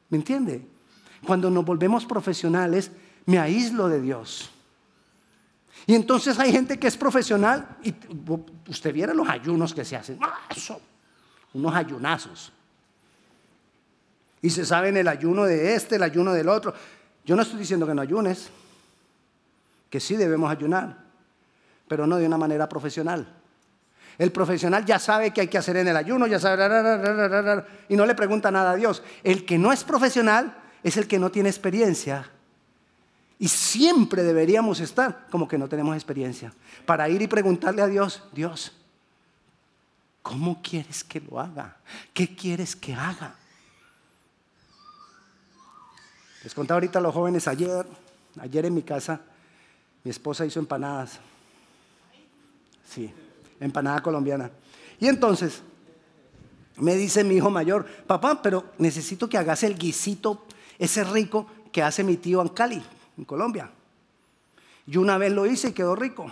¿Me 0.09 0.17
entiende? 0.17 0.67
Cuando 1.25 1.49
nos 1.49 1.63
volvemos 1.63 2.05
profesionales, 2.05 2.91
me 3.25 3.39
aíslo 3.39 3.89
de 3.89 4.01
Dios. 4.01 4.49
Y 5.87 5.93
entonces 5.93 6.39
hay 6.39 6.51
gente 6.51 6.79
que 6.79 6.87
es 6.87 6.97
profesional 6.97 7.77
y 7.83 7.93
usted 8.67 8.93
viera 8.93 9.13
los 9.13 9.27
ayunos 9.29 9.73
que 9.73 9.85
se 9.85 9.95
hacen. 9.95 10.17
¡Ah, 10.21 10.41
eso! 10.49 10.81
Unos 11.53 11.73
ayunazos. 11.75 12.51
Y 14.41 14.49
se 14.49 14.65
sabe 14.65 14.89
en 14.89 14.97
el 14.97 15.07
ayuno 15.07 15.45
de 15.45 15.75
este, 15.75 15.95
el 15.95 16.03
ayuno 16.03 16.33
del 16.33 16.49
otro. 16.49 16.73
Yo 17.23 17.35
no 17.35 17.41
estoy 17.41 17.59
diciendo 17.59 17.87
que 17.87 17.93
no 17.93 18.01
ayunes, 18.01 18.49
que 19.89 19.99
sí 19.99 20.15
debemos 20.15 20.51
ayunar, 20.51 20.97
pero 21.87 22.05
no 22.05 22.17
de 22.17 22.27
una 22.27 22.37
manera 22.37 22.67
profesional. 22.67 23.27
El 24.17 24.31
profesional 24.31 24.85
ya 24.85 24.97
sabe 24.97 25.31
qué 25.31 25.41
hay 25.41 25.47
que 25.47 25.57
hacer 25.57 25.77
en 25.77 25.87
el 25.87 25.97
ayuno, 25.97 26.25
ya 26.25 26.39
sabe, 26.39 27.63
y 27.89 27.95
no 27.95 28.05
le 28.05 28.15
pregunta 28.15 28.49
nada 28.49 28.71
a 28.71 28.75
Dios. 28.75 29.03
El 29.23 29.45
que 29.45 29.57
no 29.57 29.71
es 29.71 29.83
profesional 29.83 30.55
es 30.83 30.97
el 30.97 31.07
que 31.07 31.19
no 31.19 31.31
tiene 31.31 31.49
experiencia 31.49 32.29
y 33.37 33.47
siempre 33.47 34.23
deberíamos 34.23 34.79
estar 34.79 35.27
como 35.29 35.47
que 35.47 35.57
no 35.57 35.67
tenemos 35.67 35.95
experiencia. 35.95 36.53
Para 36.85 37.09
ir 37.09 37.21
y 37.21 37.27
preguntarle 37.27 37.81
a 37.81 37.87
Dios, 37.87 38.23
Dios, 38.33 38.71
¿Cómo 40.25 40.59
quieres 40.59 41.03
que 41.03 41.19
lo 41.19 41.39
haga? 41.39 41.77
¿Qué 42.11 42.35
quieres 42.35 42.75
que 42.75 42.95
haga? 42.95 43.35
Les 46.43 46.51
contaba 46.51 46.77
ahorita 46.77 46.97
a 46.97 47.01
los 47.03 47.13
jóvenes 47.13 47.47
ayer, 47.47 47.85
ayer 48.39 48.65
en 48.65 48.73
mi 48.73 48.81
casa, 48.81 49.21
mi 50.03 50.09
esposa 50.09 50.43
hizo 50.43 50.57
empanadas. 50.59 51.19
Sí, 52.89 53.13
empanada 53.59 54.01
colombiana. 54.01 54.49
Y 54.99 55.05
entonces 55.05 55.61
me 56.77 56.95
dice 56.95 57.23
mi 57.23 57.35
hijo 57.35 57.51
mayor, 57.51 57.85
papá, 58.07 58.41
pero 58.41 58.65
necesito 58.79 59.29
que 59.29 59.37
hagas 59.37 59.61
el 59.61 59.77
guisito 59.77 60.43
ese 60.79 61.03
rico 61.03 61.45
que 61.71 61.83
hace 61.83 62.03
mi 62.03 62.17
tío 62.17 62.41
en 62.41 62.49
Cali, 62.49 62.81
en 63.17 63.25
Colombia. 63.25 63.71
Yo 64.85 65.01
una 65.01 65.17
vez 65.17 65.31
lo 65.31 65.45
hice 65.45 65.69
y 65.69 65.73
quedó 65.73 65.95
rico. 65.95 66.31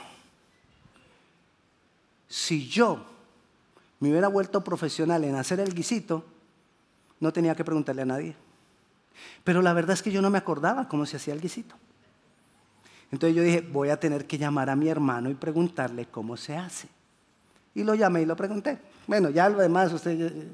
Si 2.27 2.67
yo 2.67 3.05
me 3.99 4.09
hubiera 4.09 4.27
vuelto 4.27 4.63
profesional 4.63 5.23
en 5.23 5.35
hacer 5.35 5.59
el 5.59 5.73
guisito, 5.73 6.25
no 7.19 7.31
tenía 7.31 7.55
que 7.55 7.63
preguntarle 7.63 8.01
a 8.01 8.05
nadie. 8.05 8.35
Pero 9.43 9.61
la 9.61 9.73
verdad 9.73 9.93
es 9.93 10.03
que 10.03 10.11
yo 10.11 10.21
no 10.21 10.29
me 10.29 10.37
acordaba 10.37 10.87
cómo 10.87 11.05
se 11.05 11.17
hacía 11.17 11.33
el 11.33 11.41
guisito. 11.41 11.75
Entonces 13.11 13.35
yo 13.35 13.43
dije, 13.43 13.61
voy 13.61 13.89
a 13.89 13.99
tener 13.99 14.25
que 14.25 14.37
llamar 14.37 14.69
a 14.69 14.75
mi 14.75 14.89
hermano 14.89 15.29
y 15.29 15.35
preguntarle 15.35 16.07
cómo 16.07 16.35
se 16.35 16.57
hace. 16.57 16.87
Y 17.75 17.83
lo 17.83 17.95
llamé 17.95 18.23
y 18.23 18.25
lo 18.25 18.35
pregunté. 18.35 18.79
Bueno, 19.07 19.29
ya 19.29 19.49
lo 19.49 19.59
demás, 19.59 19.93
usted, 19.93 20.47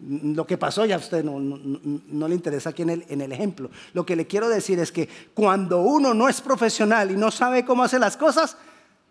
lo 0.00 0.46
que 0.46 0.56
pasó 0.56 0.84
ya 0.84 0.94
a 0.94 0.98
usted 0.98 1.24
no, 1.24 2.28
le 2.28 2.34
interesa 2.34 2.70
aquí 2.70 2.82
en 2.82 2.90
el, 2.90 3.04
en 3.08 3.20
el 3.20 3.32
ejemplo. 3.32 3.70
Lo 3.92 4.06
que 4.06 4.14
le 4.14 4.26
quiero 4.26 4.48
decir 4.48 4.78
es 4.78 4.92
que 4.92 5.08
cuando 5.34 5.80
uno 5.80 6.14
no 6.14 6.28
es 6.28 6.40
profesional 6.40 7.10
y 7.10 7.16
no 7.16 7.30
sabe 7.30 7.64
cómo 7.64 7.82
hacer 7.82 8.00
las 8.00 8.16
cosas, 8.16 8.56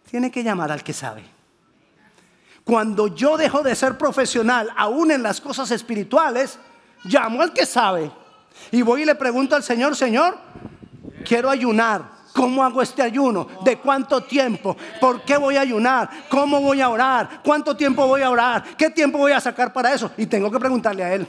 tiene 0.10 0.32
que 0.32 0.44
llamar 0.44 0.72
al 0.72 0.84
que 0.84 0.94
sabe. 0.94 1.24
Cuando 2.64 3.08
yo 3.08 3.38
dejo 3.38 3.64
de 3.64 3.76
ser 3.76 3.98
profesional, 3.98 4.70
aún 4.76 5.12
en 5.12 5.24
las 5.24 5.40
cosas 5.40 5.72
espirituales, 5.72 6.60
llamo 7.04 7.42
al 7.42 7.54
que 7.54 7.66
sabe. 7.66 8.12
Y 8.72 8.82
voy 8.82 9.04
y 9.04 9.06
le 9.06 9.16
pregunto 9.16 9.56
al 9.56 9.64
Señor, 9.64 9.96
Señor, 9.96 10.38
quiero 11.26 11.50
ayunar. 11.50 12.17
¿Cómo 12.38 12.64
hago 12.64 12.84
este 12.84 13.02
ayuno? 13.02 13.48
¿De 13.64 13.80
cuánto 13.80 14.22
tiempo? 14.22 14.78
¿Por 15.02 15.24
qué 15.24 15.38
voy 15.38 15.58
a 15.58 15.62
ayunar? 15.62 16.08
¿Cómo 16.30 16.62
voy 16.62 16.82
a 16.82 16.90
orar? 16.90 17.42
¿Cuánto 17.44 17.76
tiempo 17.76 18.06
voy 18.06 18.22
a 18.22 18.30
orar? 18.30 18.64
¿Qué 18.78 18.92
tiempo 18.92 19.18
voy 19.18 19.32
a 19.32 19.42
sacar 19.42 19.74
para 19.74 19.92
eso? 19.92 20.12
Y 20.18 20.28
tengo 20.28 20.52
que 20.52 20.60
preguntarle 20.60 21.04
a 21.04 21.16
Él. 21.16 21.28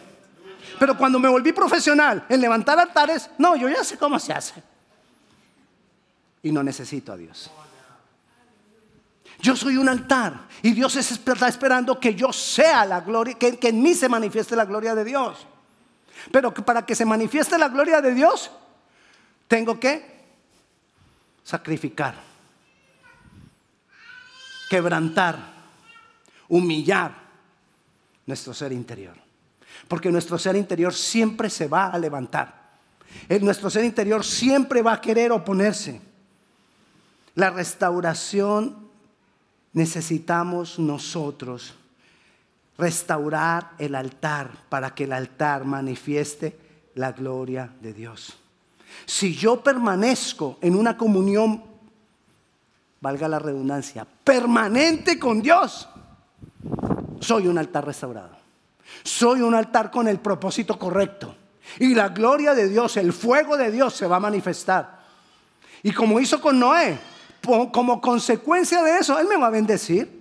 Pero 0.79 0.99
cuando 0.99 1.18
me 1.18 1.31
volví 1.31 1.53
profesional 1.53 2.27
en 2.29 2.42
levantar 2.42 2.79
altares, 2.79 3.31
no, 3.38 3.57
yo 3.57 3.71
ya 3.71 3.83
sé 3.85 3.97
cómo 3.97 4.18
se 4.18 4.35
hace. 4.35 4.62
Y 6.42 6.53
no 6.53 6.62
necesito 6.62 7.11
a 7.11 7.16
Dios. 7.16 7.51
Yo 9.40 9.57
soy 9.57 9.79
un 9.79 9.88
altar 9.88 10.40
y 10.61 10.73
Dios 10.73 10.94
está 10.97 11.49
esperando 11.49 11.99
que 11.99 12.14
yo 12.14 12.35
sea 12.35 12.85
la 12.85 13.01
gloria, 13.01 13.33
que, 13.33 13.59
en 13.62 13.81
mí 13.81 13.94
se 13.94 14.11
manifieste 14.11 14.55
la 14.55 14.66
gloria 14.66 14.94
de 14.94 15.05
Dios. 15.05 15.47
Pero 16.31 16.53
para 16.53 16.85
que 16.85 16.94
se 16.94 17.07
manifieste 17.07 17.57
la 17.57 17.71
gloria 17.71 18.03
de 18.03 18.12
Dios, 18.12 18.51
tengo 19.49 19.81
que 19.81 20.17
sacrificar, 21.48 22.14
quebrantar, 24.68 25.38
humillar 26.46 27.14
nuestro 28.26 28.52
ser 28.52 28.70
interior. 28.70 29.14
Porque 29.88 30.12
nuestro 30.12 30.38
ser 30.38 30.56
interior 30.56 30.92
siempre 30.92 31.48
se 31.48 31.66
va 31.66 31.87
a 31.87 31.98
levantar. 31.98 32.68
Nuestro 33.40 33.70
ser 33.70 33.87
interior 33.87 34.26
siempre 34.26 34.82
va 34.82 34.92
a 34.92 35.00
querer 35.00 35.32
oponerse. 35.32 36.02
La 37.34 37.48
restauración 37.48 38.87
necesitamos 39.72 40.78
nosotros 40.78 41.72
restaurar 42.76 43.70
el 43.78 43.94
altar 43.94 44.50
para 44.68 44.94
que 44.94 45.04
el 45.04 45.14
altar 45.14 45.64
manifieste 45.64 46.58
la 46.94 47.12
gloria 47.12 47.72
de 47.80 47.94
Dios. 47.94 48.37
Si 49.07 49.35
yo 49.35 49.62
permanezco 49.62 50.59
en 50.61 50.74
una 50.74 50.96
comunión, 50.96 51.62
valga 53.01 53.29
la 53.29 53.38
redundancia, 53.38 54.07
permanente 54.24 55.18
con 55.18 55.40
Dios, 55.40 55.88
soy 57.20 57.46
un 57.46 57.59
altar 57.59 57.87
restaurado. 57.87 58.37
Soy 59.03 59.42
un 59.42 59.55
altar 59.55 59.90
con 59.90 60.09
el 60.09 60.18
propósito 60.18 60.79
correcto. 60.79 61.35
Y 61.79 61.94
la 61.94 62.09
gloria 62.09 62.55
de 62.55 62.68
Dios, 62.68 62.96
el 62.96 63.12
fuego 63.12 63.57
de 63.57 63.70
Dios 63.70 63.94
se 63.94 64.07
va 64.07 64.16
a 64.16 64.20
manifestar. 64.20 65.01
Y 65.83 65.92
como 65.92 66.18
hizo 66.20 66.40
con 66.40 66.59
Noé, 66.59 66.98
como 67.72 68.01
consecuencia 68.01 68.83
de 68.83 68.98
eso, 68.98 69.18
Él 69.18 69.29
me 69.29 69.37
va 69.37 69.48
a 69.48 69.51
bendecir. 69.51 70.17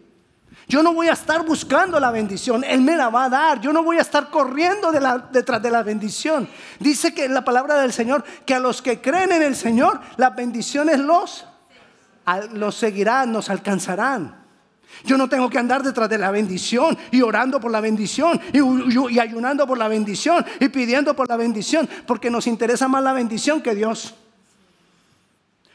Yo 0.69 0.83
no 0.83 0.93
voy 0.93 1.07
a 1.07 1.13
estar 1.13 1.45
buscando 1.45 1.97
la 1.97 2.11
bendición, 2.11 2.63
Él 2.65 2.81
me 2.81 2.97
la 2.97 3.09
va 3.09 3.25
a 3.25 3.29
dar. 3.29 3.61
Yo 3.61 3.71
no 3.71 3.83
voy 3.83 3.97
a 3.97 4.01
estar 4.01 4.29
corriendo 4.29 4.91
detrás 4.91 5.61
de 5.61 5.71
la 5.71 5.81
bendición. 5.81 6.47
Dice 6.79 7.13
que 7.13 7.29
la 7.29 7.45
palabra 7.45 7.79
del 7.79 7.93
Señor 7.93 8.23
que 8.45 8.53
a 8.53 8.59
los 8.59 8.81
que 8.81 8.99
creen 8.99 9.31
en 9.31 9.43
el 9.43 9.55
Señor, 9.55 10.01
las 10.17 10.35
bendiciones 10.35 10.99
los, 10.99 11.45
los 12.51 12.75
seguirán, 12.75 13.31
nos 13.31 13.49
alcanzarán. 13.49 14.45
Yo 15.05 15.17
no 15.17 15.29
tengo 15.29 15.49
que 15.49 15.57
andar 15.57 15.83
detrás 15.83 16.09
de 16.09 16.17
la 16.17 16.31
bendición 16.31 16.97
y 17.11 17.21
orando 17.21 17.61
por 17.61 17.71
la 17.71 17.79
bendición 17.79 18.39
y 18.51 19.19
ayunando 19.19 19.65
por 19.65 19.77
la 19.77 19.87
bendición 19.87 20.45
y 20.59 20.67
pidiendo 20.67 21.15
por 21.15 21.29
la 21.29 21.37
bendición, 21.37 21.87
porque 22.05 22.29
nos 22.29 22.45
interesa 22.45 22.89
más 22.89 23.03
la 23.03 23.13
bendición 23.13 23.61
que 23.61 23.73
Dios. 23.73 24.15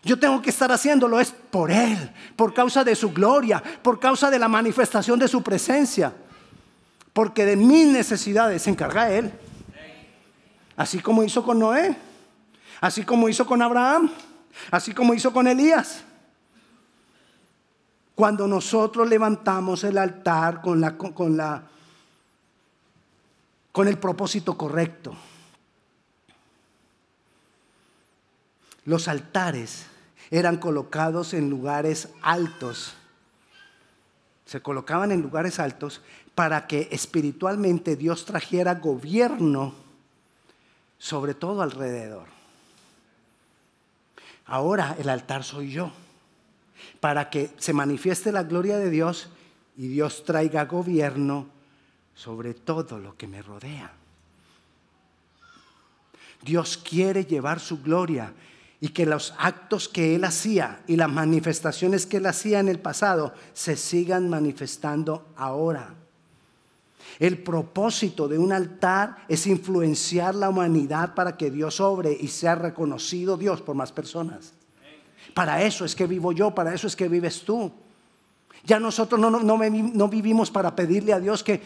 Yo 0.04 0.18
tengo 0.18 0.42
que 0.42 0.50
estar 0.50 0.70
haciéndolo 0.72 1.20
es 1.20 1.30
por 1.30 1.70
Él, 1.70 2.10
por 2.34 2.52
causa 2.52 2.82
de 2.82 2.96
su 2.96 3.12
gloria, 3.12 3.62
por 3.82 4.00
causa 4.00 4.30
de 4.30 4.38
la 4.38 4.48
manifestación 4.48 5.18
de 5.18 5.28
su 5.28 5.42
presencia. 5.42 6.12
Porque 7.12 7.46
de 7.46 7.56
mis 7.56 7.86
necesidades 7.86 8.62
se 8.62 8.70
encarga 8.70 9.10
Él. 9.10 9.32
Así 10.76 10.98
como 10.98 11.22
hizo 11.22 11.44
con 11.44 11.60
Noé, 11.60 11.96
así 12.80 13.04
como 13.04 13.28
hizo 13.28 13.46
con 13.46 13.62
Abraham, 13.62 14.10
así 14.72 14.92
como 14.92 15.14
hizo 15.14 15.32
con 15.32 15.46
Elías. 15.46 16.02
Cuando 18.16 18.48
nosotros 18.48 19.08
levantamos 19.08 19.84
el 19.84 19.98
altar 19.98 20.60
con, 20.60 20.80
la, 20.80 20.96
con, 20.98 21.36
la, 21.36 21.62
con 23.70 23.86
el 23.86 23.98
propósito 23.98 24.56
correcto. 24.56 25.14
Los 28.84 29.06
altares 29.06 29.91
eran 30.32 30.56
colocados 30.56 31.34
en 31.34 31.50
lugares 31.50 32.08
altos. 32.22 32.94
Se 34.46 34.62
colocaban 34.62 35.12
en 35.12 35.20
lugares 35.20 35.60
altos 35.60 36.00
para 36.34 36.66
que 36.66 36.88
espiritualmente 36.90 37.96
Dios 37.96 38.24
trajera 38.24 38.76
gobierno 38.76 39.74
sobre 40.98 41.34
todo 41.34 41.60
alrededor. 41.60 42.28
Ahora 44.46 44.96
el 44.98 45.10
altar 45.10 45.44
soy 45.44 45.70
yo, 45.70 45.92
para 47.00 47.28
que 47.28 47.50
se 47.58 47.74
manifieste 47.74 48.32
la 48.32 48.44
gloria 48.44 48.78
de 48.78 48.88
Dios 48.88 49.28
y 49.76 49.88
Dios 49.88 50.24
traiga 50.24 50.64
gobierno 50.64 51.46
sobre 52.14 52.54
todo 52.54 52.98
lo 52.98 53.18
que 53.18 53.26
me 53.26 53.42
rodea. 53.42 53.92
Dios 56.40 56.78
quiere 56.78 57.26
llevar 57.26 57.60
su 57.60 57.82
gloria 57.82 58.32
y 58.82 58.88
que 58.88 59.06
los 59.06 59.32
actos 59.38 59.88
que 59.88 60.16
él 60.16 60.24
hacía 60.24 60.82
y 60.88 60.96
las 60.96 61.08
manifestaciones 61.08 62.04
que 62.04 62.16
él 62.16 62.26
hacía 62.26 62.58
en 62.58 62.68
el 62.68 62.80
pasado 62.80 63.32
se 63.52 63.76
sigan 63.76 64.28
manifestando 64.28 65.28
ahora. 65.36 65.94
El 67.20 67.38
propósito 67.44 68.26
de 68.26 68.38
un 68.38 68.50
altar 68.52 69.18
es 69.28 69.46
influenciar 69.46 70.34
la 70.34 70.48
humanidad 70.48 71.14
para 71.14 71.36
que 71.36 71.48
Dios 71.48 71.78
obre 71.78 72.18
y 72.20 72.26
sea 72.26 72.56
reconocido 72.56 73.36
Dios 73.36 73.62
por 73.62 73.76
más 73.76 73.92
personas. 73.92 74.52
Para 75.32 75.62
eso 75.62 75.84
es 75.84 75.94
que 75.94 76.08
vivo 76.08 76.32
yo, 76.32 76.52
para 76.52 76.74
eso 76.74 76.88
es 76.88 76.96
que 76.96 77.06
vives 77.06 77.42
tú. 77.42 77.70
Ya 78.64 78.80
nosotros 78.80 79.20
no, 79.20 79.30
no, 79.30 80.08
vivimos 80.08 80.50
para 80.50 80.74
pedirle 80.74 81.12
a 81.12 81.20
Dios 81.20 81.44
que... 81.44 81.62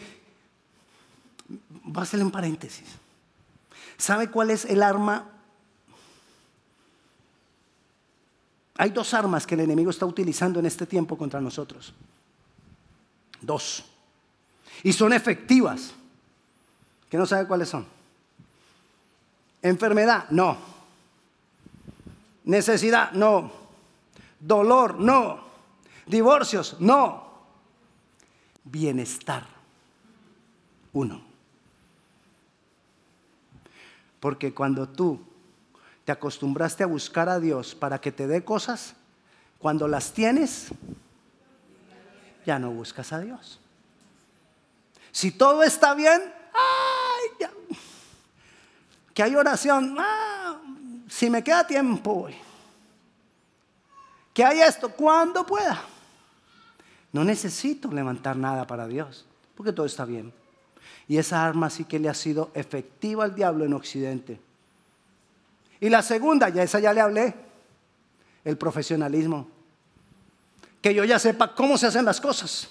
Va 1.87 2.01
a 2.01 2.03
hacer 2.03 2.21
un 2.21 2.29
paréntesis. 2.29 2.85
¿Sabe 3.97 4.29
cuál 4.29 4.51
es 4.51 4.65
el 4.65 4.83
arma 4.83 5.36
Hay 8.77 8.91
dos 8.91 9.13
armas 9.13 9.47
que 9.47 9.55
el 9.55 9.61
enemigo 9.61 9.89
está 9.89 10.05
utilizando 10.05 10.59
en 10.59 10.67
este 10.67 10.85
tiempo 10.85 11.17
contra 11.17 11.41
nosotros. 11.41 11.93
Dos. 13.41 13.83
Y 14.83 14.93
son 14.93 15.13
efectivas. 15.13 15.93
¿Que 17.09 17.17
no 17.17 17.25
sabe 17.25 17.47
cuáles 17.47 17.69
son? 17.69 17.85
Enfermedad, 19.61 20.29
no. 20.29 20.57
Necesidad, 22.45 23.11
no. 23.13 23.51
Dolor, 24.39 24.99
no. 24.99 25.39
Divorcios, 26.05 26.77
no. 26.79 27.27
Bienestar, 28.63 29.47
uno. 30.93 31.21
Porque 34.19 34.53
cuando 34.53 34.87
tú 34.87 35.19
te 36.07 36.13
acostumbraste 36.13 36.85
a 36.85 36.87
buscar 36.87 37.27
a 37.27 37.37
Dios 37.37 37.75
para 37.75 37.99
que 37.99 38.13
te 38.13 38.27
dé 38.27 38.45
cosas, 38.45 38.93
cuando 39.59 39.89
las 39.89 40.13
tienes, 40.13 40.69
ya 42.45 42.57
no 42.57 42.71
buscas 42.71 43.11
a 43.11 43.19
Dios. 43.19 43.59
Si 45.11 45.31
todo 45.31 45.63
está 45.63 45.93
bien, 45.95 46.21
ay. 46.53 47.49
Que 49.13 49.21
hay 49.21 49.35
oración, 49.35 49.97
ah, 49.99 50.61
si 51.09 51.29
me 51.29 51.43
queda 51.43 51.67
tiempo. 51.67 52.29
Que 54.33 54.45
hay 54.45 54.61
esto, 54.61 54.87
cuando 54.87 55.45
pueda. 55.45 55.83
No 57.11 57.25
necesito 57.25 57.91
levantar 57.91 58.37
nada 58.37 58.65
para 58.65 58.87
Dios, 58.87 59.25
porque 59.55 59.73
todo 59.73 59.85
está 59.85 60.05
bien. 60.05 60.31
Y 61.09 61.17
esa 61.17 61.45
arma 61.45 61.69
sí 61.69 61.83
que 61.83 61.99
le 61.99 62.07
ha 62.07 62.13
sido 62.13 62.49
efectiva 62.53 63.25
al 63.25 63.35
diablo 63.35 63.65
en 63.65 63.73
Occidente. 63.73 64.46
Y 65.79 65.89
la 65.89 66.01
segunda, 66.01 66.49
ya 66.49 66.63
esa 66.63 66.79
ya 66.79 66.93
le 66.93 67.01
hablé, 67.01 67.35
el 68.43 68.57
profesionalismo. 68.57 69.47
Que 70.81 70.93
yo 70.93 71.03
ya 71.03 71.19
sepa 71.19 71.53
cómo 71.53 71.77
se 71.77 71.87
hacen 71.87 72.05
las 72.05 72.21
cosas. 72.21 72.69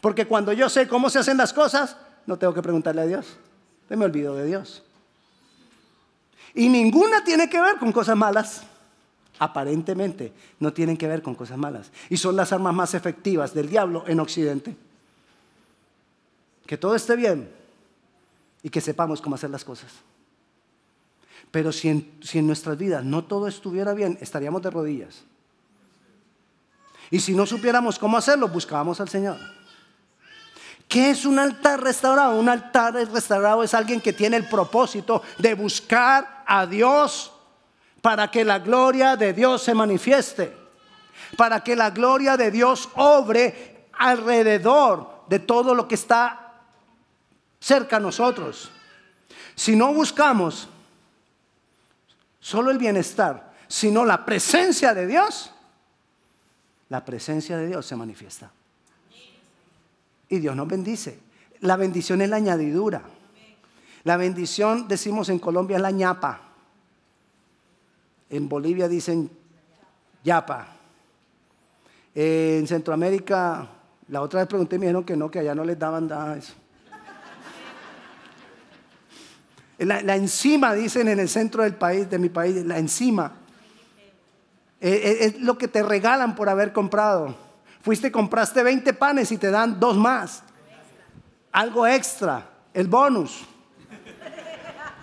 Porque 0.00 0.26
cuando 0.26 0.52
yo 0.52 0.68
sé 0.68 0.88
cómo 0.88 1.10
se 1.10 1.18
hacen 1.18 1.36
las 1.36 1.52
cosas, 1.52 1.96
no 2.26 2.38
tengo 2.38 2.54
que 2.54 2.62
preguntarle 2.62 3.02
a 3.02 3.06
Dios. 3.06 3.36
me 3.88 4.04
olvido 4.04 4.34
de 4.34 4.46
Dios. 4.46 4.82
Y 6.54 6.68
ninguna 6.68 7.24
tiene 7.24 7.48
que 7.48 7.60
ver 7.60 7.76
con 7.76 7.92
cosas 7.92 8.16
malas. 8.16 8.62
Aparentemente 9.38 10.32
no 10.58 10.72
tienen 10.72 10.96
que 10.96 11.06
ver 11.06 11.22
con 11.22 11.34
cosas 11.34 11.58
malas. 11.58 11.90
Y 12.08 12.16
son 12.16 12.36
las 12.36 12.52
armas 12.52 12.74
más 12.74 12.94
efectivas 12.94 13.54
del 13.54 13.68
diablo 13.68 14.04
en 14.06 14.18
Occidente. 14.20 14.76
Que 16.66 16.76
todo 16.76 16.94
esté 16.94 17.16
bien 17.16 17.50
y 18.62 18.70
que 18.70 18.80
sepamos 18.80 19.20
cómo 19.20 19.36
hacer 19.36 19.50
las 19.50 19.64
cosas. 19.64 19.92
Pero 21.50 21.72
si 21.72 21.88
en, 21.88 22.18
si 22.22 22.38
en 22.38 22.46
nuestras 22.46 22.76
vidas 22.76 23.04
no 23.04 23.24
todo 23.24 23.48
estuviera 23.48 23.94
bien, 23.94 24.18
estaríamos 24.20 24.62
de 24.62 24.70
rodillas. 24.70 25.24
Y 27.10 27.20
si 27.20 27.34
no 27.34 27.46
supiéramos 27.46 27.98
cómo 27.98 28.16
hacerlo, 28.16 28.48
buscábamos 28.48 29.00
al 29.00 29.08
Señor. 29.08 29.38
¿Qué 30.88 31.10
es 31.10 31.24
un 31.26 31.38
altar 31.38 31.82
restaurado? 31.82 32.38
Un 32.38 32.48
altar 32.48 32.94
restaurado 32.94 33.62
es 33.62 33.74
alguien 33.74 34.00
que 34.00 34.12
tiene 34.12 34.38
el 34.38 34.48
propósito 34.48 35.22
de 35.38 35.54
buscar 35.54 36.44
a 36.46 36.66
Dios 36.66 37.32
para 38.00 38.30
que 38.30 38.44
la 38.44 38.58
gloria 38.58 39.16
de 39.16 39.32
Dios 39.32 39.62
se 39.62 39.74
manifieste, 39.74 40.56
para 41.36 41.62
que 41.62 41.76
la 41.76 41.90
gloria 41.90 42.36
de 42.36 42.50
Dios 42.50 42.88
obre 42.94 43.88
alrededor 43.92 45.24
de 45.28 45.38
todo 45.38 45.74
lo 45.74 45.86
que 45.88 45.94
está 45.94 46.54
cerca 47.60 47.96
a 47.96 48.00
nosotros. 48.00 48.70
Si 49.54 49.76
no 49.76 49.92
buscamos 49.92 50.68
solo 52.40 52.70
el 52.70 52.78
bienestar, 52.78 53.52
sino 53.68 54.04
la 54.04 54.24
presencia 54.24 54.94
de 54.94 55.06
Dios, 55.06 55.52
la 56.88 57.04
presencia 57.04 57.56
de 57.56 57.66
Dios 57.66 57.86
se 57.86 57.96
manifiesta. 57.96 58.50
Y 60.28 60.38
Dios 60.38 60.56
nos 60.56 60.68
bendice. 60.68 61.18
La 61.60 61.76
bendición 61.76 62.22
es 62.22 62.28
la 62.28 62.36
añadidura. 62.36 63.02
La 64.04 64.16
bendición, 64.16 64.88
decimos 64.88 65.28
en 65.28 65.38
Colombia, 65.38 65.76
es 65.76 65.82
la 65.82 65.90
ñapa. 65.90 66.40
En 68.30 68.48
Bolivia 68.48 68.88
dicen 68.88 69.30
yapa. 70.22 70.68
En 72.14 72.66
Centroamérica, 72.66 73.68
la 74.08 74.22
otra 74.22 74.40
vez 74.40 74.48
pregunté 74.48 74.76
y 74.76 74.78
me 74.78 74.86
dijeron 74.86 75.04
que 75.04 75.16
no, 75.16 75.30
que 75.30 75.40
allá 75.40 75.54
no 75.54 75.64
les 75.64 75.78
daban 75.78 76.06
nada 76.06 76.36
eso. 76.36 76.54
La, 79.78 80.02
la, 80.02 80.16
enzima, 80.16 80.74
dicen 80.74 81.08
en 81.08 81.20
el 81.20 81.28
centro 81.28 81.62
del 81.62 81.74
país, 81.74 82.10
de 82.10 82.18
mi 82.18 82.28
país, 82.28 82.64
la 82.66 82.78
enzima. 82.78 83.32
Eh, 84.80 84.90
eh, 84.90 85.16
es 85.20 85.40
lo 85.40 85.56
que 85.56 85.68
te 85.68 85.82
regalan 85.82 86.34
por 86.34 86.48
haber 86.48 86.72
comprado. 86.72 87.34
Fuiste, 87.82 88.10
compraste 88.10 88.62
20 88.62 88.92
panes 88.94 89.30
y 89.32 89.38
te 89.38 89.50
dan 89.50 89.78
dos 89.78 89.96
más. 89.96 90.42
Algo 91.52 91.86
extra, 91.86 92.48
el 92.74 92.88
bonus. 92.88 93.44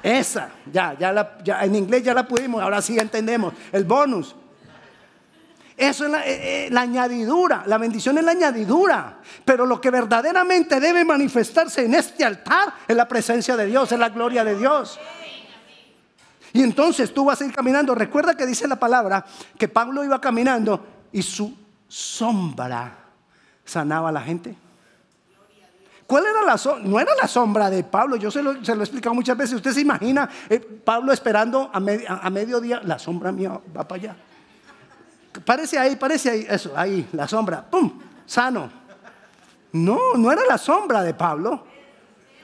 Esa, 0.03 0.51
ya, 0.71 0.95
ya, 0.99 1.11
la, 1.11 1.37
ya 1.43 1.63
en 1.63 1.73
inglés 1.73 2.03
ya 2.03 2.13
la 2.13 2.27
pudimos, 2.27 2.61
ahora 2.61 2.81
sí 2.81 2.99
entendemos. 2.99 3.53
El 3.71 3.85
bonus. 3.85 4.35
Eso 5.77 6.05
es 6.05 6.11
la, 6.11 6.25
eh, 6.25 6.69
la, 6.71 6.81
añadidura, 6.81 7.63
la 7.65 7.77
bendición 7.77 8.17
es 8.17 8.23
la 8.23 8.31
añadidura. 8.31 9.19
Pero 9.43 9.65
lo 9.65 9.81
que 9.81 9.91
verdaderamente 9.91 10.79
debe 10.79 11.03
manifestarse 11.03 11.83
en 11.83 11.95
este 11.95 12.23
altar 12.23 12.73
es 12.87 12.95
la 12.95 13.07
presencia 13.07 13.57
de 13.57 13.65
Dios, 13.65 13.91
es 13.91 13.99
la 13.99 14.09
gloria 14.09 14.45
de 14.45 14.57
Dios. 14.57 14.97
Y 16.53 16.63
entonces 16.63 17.13
tú 17.13 17.25
vas 17.25 17.41
a 17.41 17.45
ir 17.45 17.53
caminando. 17.53 17.93
Recuerda 17.93 18.35
que 18.35 18.45
dice 18.45 18.65
la 18.65 18.77
palabra 18.77 19.25
que 19.57 19.67
Pablo 19.67 20.05
iba 20.05 20.21
caminando 20.21 20.85
y 21.11 21.21
su 21.21 21.53
sombra 21.89 22.95
sanaba 23.65 24.07
a 24.07 24.11
la 24.13 24.21
gente. 24.21 24.55
¿Cuál 26.07 26.23
era 26.25 26.43
la 26.43 26.57
sombra? 26.57 26.87
No 26.87 26.99
era 26.99 27.11
la 27.21 27.27
sombra 27.27 27.69
de 27.69 27.83
Pablo, 27.83 28.15
yo 28.15 28.31
se 28.31 28.41
lo, 28.41 28.53
he 28.53 28.57
explicado 28.57 29.13
muchas 29.13 29.35
veces. 29.35 29.55
Usted 29.55 29.73
se 29.73 29.81
imagina 29.81 30.29
eh, 30.49 30.59
Pablo 30.59 31.11
esperando 31.11 31.69
a, 31.73 31.77
a 31.77 32.29
mediodía, 32.29 32.79
la 32.85 32.99
sombra 32.99 33.33
mía 33.33 33.59
va 33.75 33.85
para 33.85 34.01
allá. 34.01 34.15
Parece 35.43 35.77
ahí, 35.77 35.95
parece 35.95 36.29
ahí, 36.29 36.47
eso, 36.49 36.73
ahí, 36.75 37.07
la 37.11 37.27
sombra, 37.27 37.63
¡pum! 37.63 37.99
Sano. 38.25 38.71
No, 39.71 40.13
no 40.15 40.31
era 40.31 40.43
la 40.47 40.57
sombra 40.57 41.03
de 41.03 41.13
Pablo. 41.13 41.65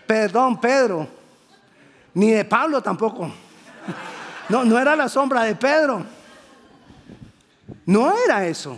Perdón, 0.06 0.60
Pedro. 0.60 1.08
Ni 2.14 2.32
de 2.32 2.44
Pablo 2.44 2.82
tampoco. 2.82 3.32
No, 4.50 4.66
no 4.66 4.78
era 4.78 4.96
la 4.96 5.08
sombra 5.08 5.44
de 5.44 5.56
Pedro. 5.56 6.04
No 7.86 8.14
era 8.26 8.46
eso. 8.46 8.78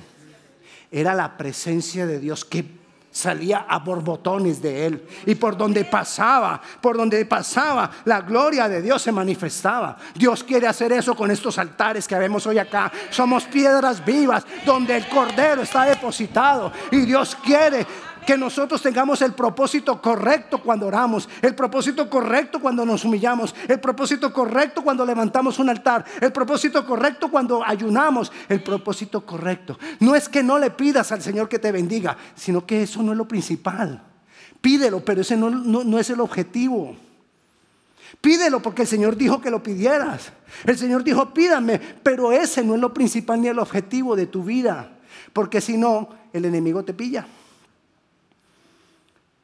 Era 0.92 1.16
la 1.16 1.36
presencia 1.36 2.06
de 2.06 2.20
Dios 2.20 2.46
que 2.46 2.83
salía 3.14 3.66
a 3.70 3.80
borbotones 3.80 4.62
de 4.62 4.88
él. 4.88 5.08
Y 5.26 5.36
por 5.36 5.56
donde 5.56 5.86
pasaba, 5.86 6.60
por 6.82 6.98
donde 6.98 7.24
pasaba, 7.26 7.90
la 8.06 8.22
gloria 8.22 8.68
de 8.68 8.82
Dios 8.82 9.02
se 9.02 9.12
manifestaba. 9.12 9.96
Dios 10.16 10.44
quiere 10.44 10.68
hacer 10.68 10.92
eso 10.92 11.16
con 11.16 11.32
estos 11.32 11.58
altares 11.58 12.08
que 12.08 12.18
vemos 12.18 12.46
hoy 12.48 12.58
acá. 12.58 12.92
Somos 13.12 13.46
piedras 13.46 14.04
vivas 14.04 14.46
donde 14.66 14.98
el 14.98 15.08
Cordero 15.08 15.62
está 15.62 15.86
depositado. 15.86 16.72
Y 16.92 17.02
Dios 17.02 17.38
quiere 17.42 17.86
que 18.26 18.38
nosotros 18.38 18.82
tengamos 18.82 19.22
el 19.22 19.34
propósito 19.34 20.02
correcto 20.02 20.62
cuando 20.62 20.88
oramos, 20.88 21.28
el 21.42 21.56
propósito 21.56 22.10
correcto 22.10 22.60
cuando 22.60 22.86
nos 22.86 23.06
humillamos, 23.06 23.54
el 23.68 23.80
propósito 23.80 24.34
correcto 24.34 24.84
cuando 24.84 25.06
levantamos 25.06 25.60
un 25.60 25.70
altar, 25.70 26.06
el 26.22 26.32
propósito 26.32 26.86
correcto 26.86 27.30
cuando 27.30 27.64
ayunamos, 27.66 28.32
el 28.50 28.64
propósito 28.64 29.26
correcto. 29.26 29.78
No 30.00 30.16
es 30.16 30.30
que 30.30 30.44
no 30.44 30.60
le 30.60 30.72
pidas 30.72 31.12
al 31.12 31.22
Señor 31.22 31.50
que 31.50 31.60
te 31.60 31.72
bendiga, 31.72 32.18
sino 32.36 32.66
que 32.66 32.84
eso 32.84 33.02
no 33.04 33.12
es 33.12 33.18
lo 33.18 33.28
principal. 33.28 34.02
Pídelo, 34.62 35.04
pero 35.04 35.22
ese 35.22 35.36
no, 35.36 36.00
es 36.00 36.10
el 36.10 36.22
objetivo. 36.22 36.96
Pídelo 38.22 38.62
porque 38.62 38.84
el 38.84 38.88
Señor 38.88 39.18
dijo 39.18 39.42
que 39.42 39.52
lo 39.52 39.62
pidieras. 39.62 40.32
El 40.64 40.78
Señor 40.78 41.04
dijo, 41.04 41.34
pídame, 41.34 41.80
pero 41.80 42.32
ese 42.32 42.64
no 42.64 42.76
es 42.76 42.80
lo 42.80 42.94
principal 42.94 43.42
ni 43.42 43.50
el 43.50 43.60
objetivo 43.60 44.16
de 44.16 44.28
tu 44.28 44.44
vida. 44.44 44.92
Porque 45.34 45.60
si 45.60 45.78
no, 45.78 46.10
el 46.32 46.46
enemigo 46.46 46.84
te 46.84 46.94
pilla. 46.94 47.26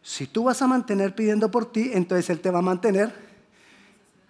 Si 0.01 0.27
tú 0.27 0.45
vas 0.45 0.62
a 0.62 0.67
mantener 0.67 1.13
pidiendo 1.13 1.51
por 1.51 1.71
ti, 1.71 1.91
entonces 1.93 2.29
Él 2.29 2.39
te 2.39 2.51
va 2.51 2.59
a 2.59 2.63
mantener 2.63 3.13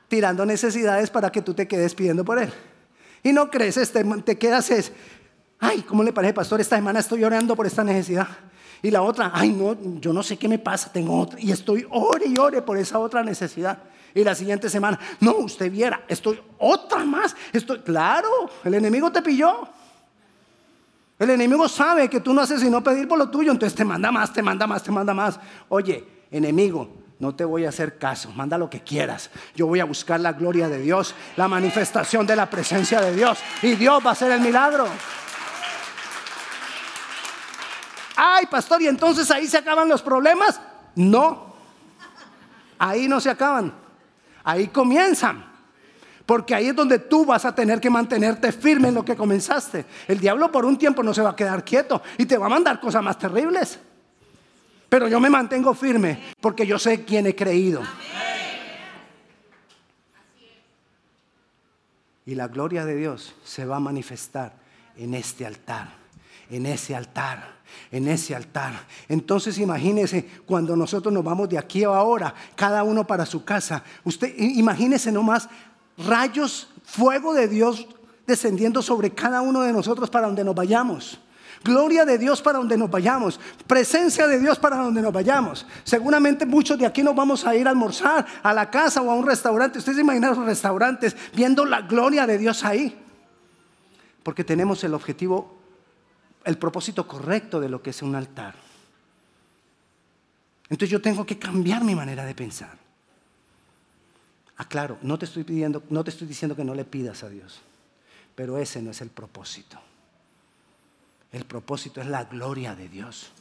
tirando 0.08 0.46
necesidades 0.46 1.10
para 1.10 1.32
que 1.32 1.42
tú 1.42 1.54
te 1.54 1.68
quedes 1.68 1.94
pidiendo 1.96 2.26
por 2.26 2.40
Él. 2.40 2.52
Y 3.24 3.32
no 3.34 3.50
creces, 3.50 3.92
te, 3.92 4.04
te 4.04 4.38
quedas 4.38 4.72
es, 4.72 4.92
ay, 5.60 5.82
¿cómo 5.82 6.04
le 6.04 6.14
parece, 6.14 6.34
pastor? 6.34 6.60
Esta 6.60 6.76
semana 6.76 7.00
estoy 7.00 7.24
orando 7.24 7.56
por 7.56 7.66
esta 7.66 7.84
necesidad. 7.84 8.28
Y 8.82 8.92
la 8.92 9.02
otra, 9.02 9.32
ay, 9.34 9.52
no, 9.52 9.78
yo 10.00 10.14
no 10.14 10.24
sé 10.24 10.38
qué 10.38 10.48
me 10.48 10.58
pasa, 10.58 10.92
tengo 10.92 11.20
otra. 11.20 11.40
Y 11.40 11.52
estoy 11.52 11.86
ore 11.90 12.28
y 12.28 12.38
ore 12.40 12.62
por 12.62 12.78
esa 12.78 12.98
otra 12.98 13.24
necesidad. 13.24 13.78
Y 14.16 14.24
la 14.24 14.34
siguiente 14.34 14.70
semana, 14.70 15.00
no, 15.20 15.34
usted 15.38 15.72
viera, 15.72 16.04
estoy 16.08 16.42
otra 16.58 17.04
más. 17.04 17.36
Estoy, 17.52 17.80
claro, 17.80 18.30
el 18.64 18.74
enemigo 18.74 19.12
te 19.12 19.22
pilló. 19.22 19.68
El 21.20 21.30
enemigo 21.32 21.68
sabe 21.68 22.10
que 22.10 22.22
tú 22.22 22.34
no 22.34 22.40
haces 22.40 22.62
sino 22.62 22.82
pedir 22.82 23.06
por 23.06 23.20
lo 23.20 23.30
tuyo, 23.30 23.52
entonces 23.52 23.76
te 23.76 23.84
manda 23.84 24.10
más, 24.10 24.32
te 24.32 24.42
manda 24.42 24.66
más, 24.66 24.82
te 24.82 24.92
manda 24.92 25.14
más. 25.14 25.38
Oye, 25.68 26.08
enemigo, 26.32 26.90
no 27.20 27.36
te 27.36 27.44
voy 27.44 27.66
a 27.66 27.70
hacer 27.70 27.98
caso, 27.98 28.32
manda 28.32 28.58
lo 28.58 28.70
que 28.70 28.82
quieras. 28.82 29.30
Yo 29.54 29.68
voy 29.68 29.82
a 29.82 29.86
buscar 29.86 30.22
la 30.22 30.32
gloria 30.32 30.70
de 30.70 30.80
Dios, 30.80 31.14
la 31.36 31.50
manifestación 31.50 32.26
de 32.26 32.38
la 32.38 32.50
presencia 32.50 33.02
de 33.02 33.14
Dios 33.14 33.38
y 33.62 33.76
Dios 33.76 34.02
va 34.04 34.12
a 34.12 34.14
hacer 34.14 34.32
el 34.32 34.40
milagro. 34.40 34.88
Ay, 38.16 38.46
pastor, 38.46 38.82
¿y 38.82 38.88
entonces 38.88 39.30
ahí 39.30 39.46
se 39.48 39.58
acaban 39.58 39.90
los 39.90 40.02
problemas? 40.02 40.62
No, 40.96 41.54
ahí 42.78 43.10
no 43.10 43.20
se 43.20 43.30
acaban, 43.30 43.74
ahí 44.46 44.70
comienzan. 44.70 45.49
Porque 46.30 46.54
ahí 46.54 46.68
es 46.68 46.76
donde 46.76 47.00
tú 47.00 47.26
vas 47.26 47.44
a 47.44 47.56
tener 47.56 47.82
que 47.82 47.90
mantenerte 47.90 48.52
firme 48.52 48.90
en 48.90 48.94
lo 48.94 49.04
que 49.04 49.16
comenzaste. 49.16 49.84
El 50.08 50.20
diablo 50.20 50.52
por 50.52 50.64
un 50.64 50.78
tiempo 50.78 51.02
no 51.02 51.12
se 51.12 51.24
va 51.24 51.32
a 51.32 51.36
quedar 51.36 51.66
quieto 51.66 52.04
y 52.20 52.28
te 52.28 52.38
va 52.38 52.46
a 52.46 52.50
mandar 52.50 52.80
cosas 52.80 53.02
más 53.02 53.18
terribles. 53.18 53.80
Pero 54.90 55.08
yo 55.08 55.20
me 55.20 55.32
mantengo 55.32 55.74
firme 55.74 56.22
porque 56.40 56.68
yo 56.68 56.78
sé 56.78 57.04
quién 57.04 57.26
he 57.26 57.36
creído. 57.36 57.82
Y 62.28 62.36
la 62.36 62.48
gloria 62.48 62.86
de 62.86 62.96
Dios 62.96 63.34
se 63.44 63.66
va 63.66 63.78
a 63.78 63.80
manifestar 63.80 64.54
en 64.98 65.16
este 65.16 65.48
altar. 65.48 65.98
en 66.52 66.68
ese 66.68 66.96
altar 66.96 67.60
en 67.92 68.08
ese 68.08 68.36
altar. 68.36 68.74
Entonces 69.08 69.58
imagínese 69.58 70.26
cuando 70.46 70.76
nosotros 70.76 71.14
nos 71.14 71.24
vamos 71.24 71.50
de 71.50 71.58
aquí 71.58 71.84
a 71.84 71.88
ahora, 71.88 72.34
cada 72.56 72.84
uno 72.84 73.06
para 73.06 73.26
su 73.26 73.44
casa. 73.44 73.84
Usted 74.04 74.34
imagínese 74.38 75.12
nomás 75.12 75.50
rayos, 76.06 76.70
fuego 76.84 77.34
de 77.34 77.48
Dios 77.48 77.88
descendiendo 78.26 78.82
sobre 78.82 79.12
cada 79.12 79.42
uno 79.42 79.62
de 79.62 79.74
nosotros 79.74 80.10
para 80.10 80.28
donde 80.28 80.44
nos 80.44 80.56
vayamos. 80.56 81.20
Gloria 81.64 82.06
de 82.06 82.18
Dios 82.18 82.42
para 82.42 82.60
donde 82.60 82.78
nos 82.78 82.90
vayamos. 82.90 83.40
Presencia 83.68 84.28
de 84.28 84.40
Dios 84.40 84.58
para 84.58 84.78
donde 84.78 85.02
nos 85.02 85.12
vayamos. 85.12 85.66
Seguramente 85.84 86.46
muchos 86.46 86.78
de 86.78 86.86
aquí 86.86 87.04
nos 87.04 87.16
vamos 87.16 87.46
a 87.46 87.56
ir 87.56 87.68
a 87.68 87.72
almorzar 87.72 88.26
a 88.42 88.54
la 88.54 88.70
casa 88.70 89.02
o 89.02 89.12
a 89.12 89.16
un 89.16 89.26
restaurante. 89.26 89.80
Ustedes 89.80 89.98
se 89.98 90.02
imaginan 90.02 90.36
los 90.36 90.46
restaurantes 90.46 91.16
viendo 91.36 91.66
la 91.66 91.82
gloria 91.82 92.26
de 92.26 92.38
Dios 92.38 92.64
ahí. 92.64 92.98
Porque 94.24 94.44
tenemos 94.44 94.84
el 94.84 94.94
objetivo 94.94 95.60
el 96.46 96.58
propósito 96.58 97.06
correcto 97.08 97.60
de 97.60 97.70
lo 97.70 97.82
que 97.82 97.90
es 97.90 98.02
un 98.02 98.16
altar. 98.16 98.56
Entonces 100.70 100.90
yo 100.90 101.02
tengo 101.02 101.26
que 101.26 101.38
cambiar 101.38 101.84
mi 101.84 101.96
manera 101.96 102.26
de 102.26 102.36
pensar. 102.36 102.78
Aclaro, 104.60 104.98
no 105.02 105.18
te 105.18 105.26
estoy 105.26 105.44
pidiendo, 105.44 105.82
no 105.90 106.04
te 106.04 106.10
estoy 106.10 106.28
diciendo 106.28 106.56
que 106.56 106.66
no 106.66 106.76
le 106.76 106.84
pidas 106.86 107.24
a 107.24 107.30
Dios, 107.30 107.62
pero 108.36 108.58
ese 108.58 108.82
no 108.82 108.92
es 108.92 109.02
el 109.02 109.10
propósito. 109.10 109.80
El 111.32 111.46
propósito 111.46 112.02
es 112.02 112.08
la 112.08 112.26
gloria 112.26 112.76
de 112.76 112.90
Dios. 112.90 113.32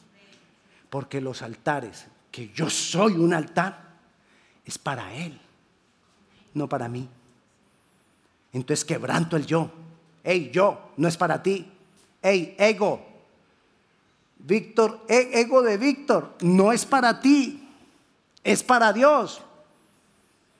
Porque 0.89 1.21
los 1.21 1.41
altares, 1.41 2.05
que 2.31 2.49
yo 2.49 2.69
soy 2.69 3.13
un 3.13 3.33
altar, 3.33 3.89
es 4.65 4.77
para 4.77 5.13
Él, 5.13 5.39
no 6.53 6.69
para 6.69 6.87
mí. 6.87 7.07
Entonces 8.53 8.85
quebranto 8.85 9.35
el 9.35 9.45
yo. 9.45 9.71
Hey, 10.23 10.49
yo, 10.53 10.91
no 10.97 11.07
es 11.07 11.17
para 11.17 11.43
ti, 11.43 11.69
Hey, 12.21 12.55
ego. 12.57 13.05
Víctor, 14.39 15.03
e, 15.07 15.41
ego 15.41 15.61
de 15.61 15.77
Víctor, 15.77 16.35
no 16.41 16.71
es 16.71 16.85
para 16.85 17.19
ti, 17.19 17.67
es 18.43 18.63
para 18.63 18.93
Dios. 18.93 19.41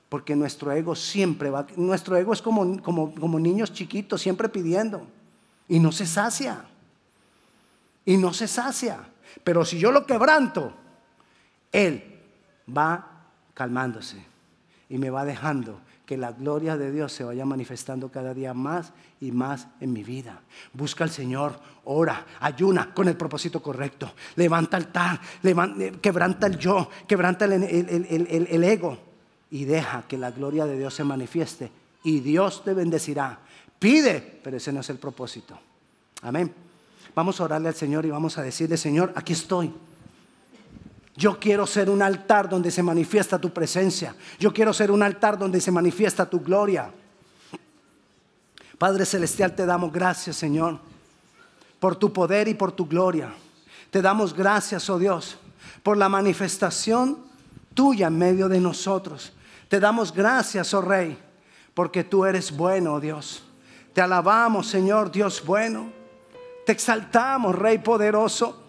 Porque 0.09 0.35
nuestro 0.35 0.71
ego 0.71 0.95
siempre 0.95 1.51
va, 1.51 1.67
nuestro 1.77 2.17
ego 2.17 2.33
es 2.33 2.41
como, 2.41 2.81
como, 2.81 3.13
como 3.13 3.39
niños 3.39 3.71
chiquitos, 3.71 4.21
siempre 4.21 4.49
pidiendo. 4.49 5.05
Y 5.67 5.79
no 5.79 5.91
se 5.91 6.07
sacia. 6.07 6.65
Y 8.05 8.17
no 8.17 8.33
se 8.33 8.47
sacia. 8.47 9.07
Pero 9.43 9.63
si 9.63 9.77
yo 9.77 9.91
lo 9.91 10.07
quebranto, 10.07 10.73
Él 11.71 12.03
va 12.75 13.27
calmándose 13.53 14.17
y 14.89 14.97
me 14.97 15.11
va 15.11 15.25
dejando 15.25 15.79
que 16.07 16.17
la 16.17 16.31
gloria 16.31 16.75
de 16.75 16.91
Dios 16.91 17.13
se 17.13 17.23
vaya 17.23 17.45
manifestando 17.45 18.09
cada 18.09 18.33
día 18.33 18.55
más 18.55 18.93
y 19.21 19.31
más 19.31 19.67
en 19.79 19.93
mi 19.93 20.03
vida. 20.03 20.41
Busca 20.73 21.03
al 21.03 21.11
Señor, 21.11 21.59
ora, 21.83 22.25
ayuna 22.39 22.95
con 22.95 23.07
el 23.07 23.15
propósito 23.15 23.61
correcto. 23.61 24.11
Levanta 24.35 24.75
altar, 24.75 25.21
eh, 25.43 25.99
quebranta 26.01 26.47
el 26.47 26.57
yo, 26.57 26.89
quebranta 27.07 27.45
el, 27.45 27.53
el 28.49 28.63
ego 28.63 29.08
y 29.51 29.65
deja 29.65 30.03
que 30.07 30.17
la 30.17 30.31
gloria 30.31 30.65
de 30.65 30.77
Dios 30.77 30.93
se 30.93 31.03
manifieste 31.03 31.71
y 32.03 32.19
Dios 32.19 32.63
te 32.63 32.73
bendecirá. 32.73 33.39
Pide, 33.77 34.19
pero 34.43 34.57
ese 34.57 34.71
no 34.71 34.81
es 34.81 34.89
el 34.89 34.97
propósito. 34.97 35.57
Amén. 36.21 36.53
Vamos 37.15 37.39
a 37.39 37.45
orarle 37.45 37.69
al 37.69 37.75
Señor 37.75 38.05
y 38.05 38.09
vamos 38.09 38.37
a 38.37 38.43
decirle, 38.43 38.77
Señor, 38.77 39.11
aquí 39.15 39.33
estoy. 39.33 39.73
Yo 41.15 41.39
quiero 41.39 41.67
ser 41.67 41.89
un 41.89 42.01
altar 42.01 42.47
donde 42.47 42.71
se 42.71 42.83
manifiesta 42.83 43.39
tu 43.39 43.51
presencia. 43.51 44.15
Yo 44.39 44.53
quiero 44.53 44.73
ser 44.73 44.91
un 44.91 45.03
altar 45.03 45.37
donde 45.37 45.59
se 45.59 45.71
manifiesta 45.71 46.29
tu 46.29 46.39
gloria. 46.39 46.91
Padre 48.77 49.05
Celestial, 49.05 49.53
te 49.55 49.65
damos 49.65 49.91
gracias, 49.91 50.37
Señor, 50.37 50.79
por 51.79 51.97
tu 51.97 52.13
poder 52.13 52.47
y 52.47 52.53
por 52.53 52.71
tu 52.71 52.87
gloria. 52.87 53.33
Te 53.91 54.01
damos 54.01 54.33
gracias, 54.33 54.89
oh 54.89 54.97
Dios, 54.97 55.37
por 55.83 55.97
la 55.97 56.07
manifestación 56.07 57.17
tuya 57.73 58.07
en 58.07 58.17
medio 58.17 58.47
de 58.47 58.61
nosotros. 58.61 59.33
Te 59.69 59.79
damos 59.79 60.11
gracias, 60.11 60.73
oh 60.73 60.81
Rey, 60.81 61.17
porque 61.73 62.03
tú 62.03 62.25
eres 62.25 62.51
bueno, 62.51 62.95
oh 62.95 62.99
Dios. 62.99 63.43
Te 63.93 64.01
alabamos, 64.01 64.67
Señor, 64.67 65.11
Dios 65.11 65.43
bueno. 65.45 65.91
Te 66.65 66.73
exaltamos, 66.73 67.55
Rey 67.55 67.77
poderoso. 67.77 68.61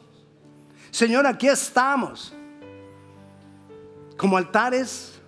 Señor, 0.90 1.26
aquí 1.26 1.48
estamos 1.48 2.32
como 4.16 4.36
altares 4.36 5.18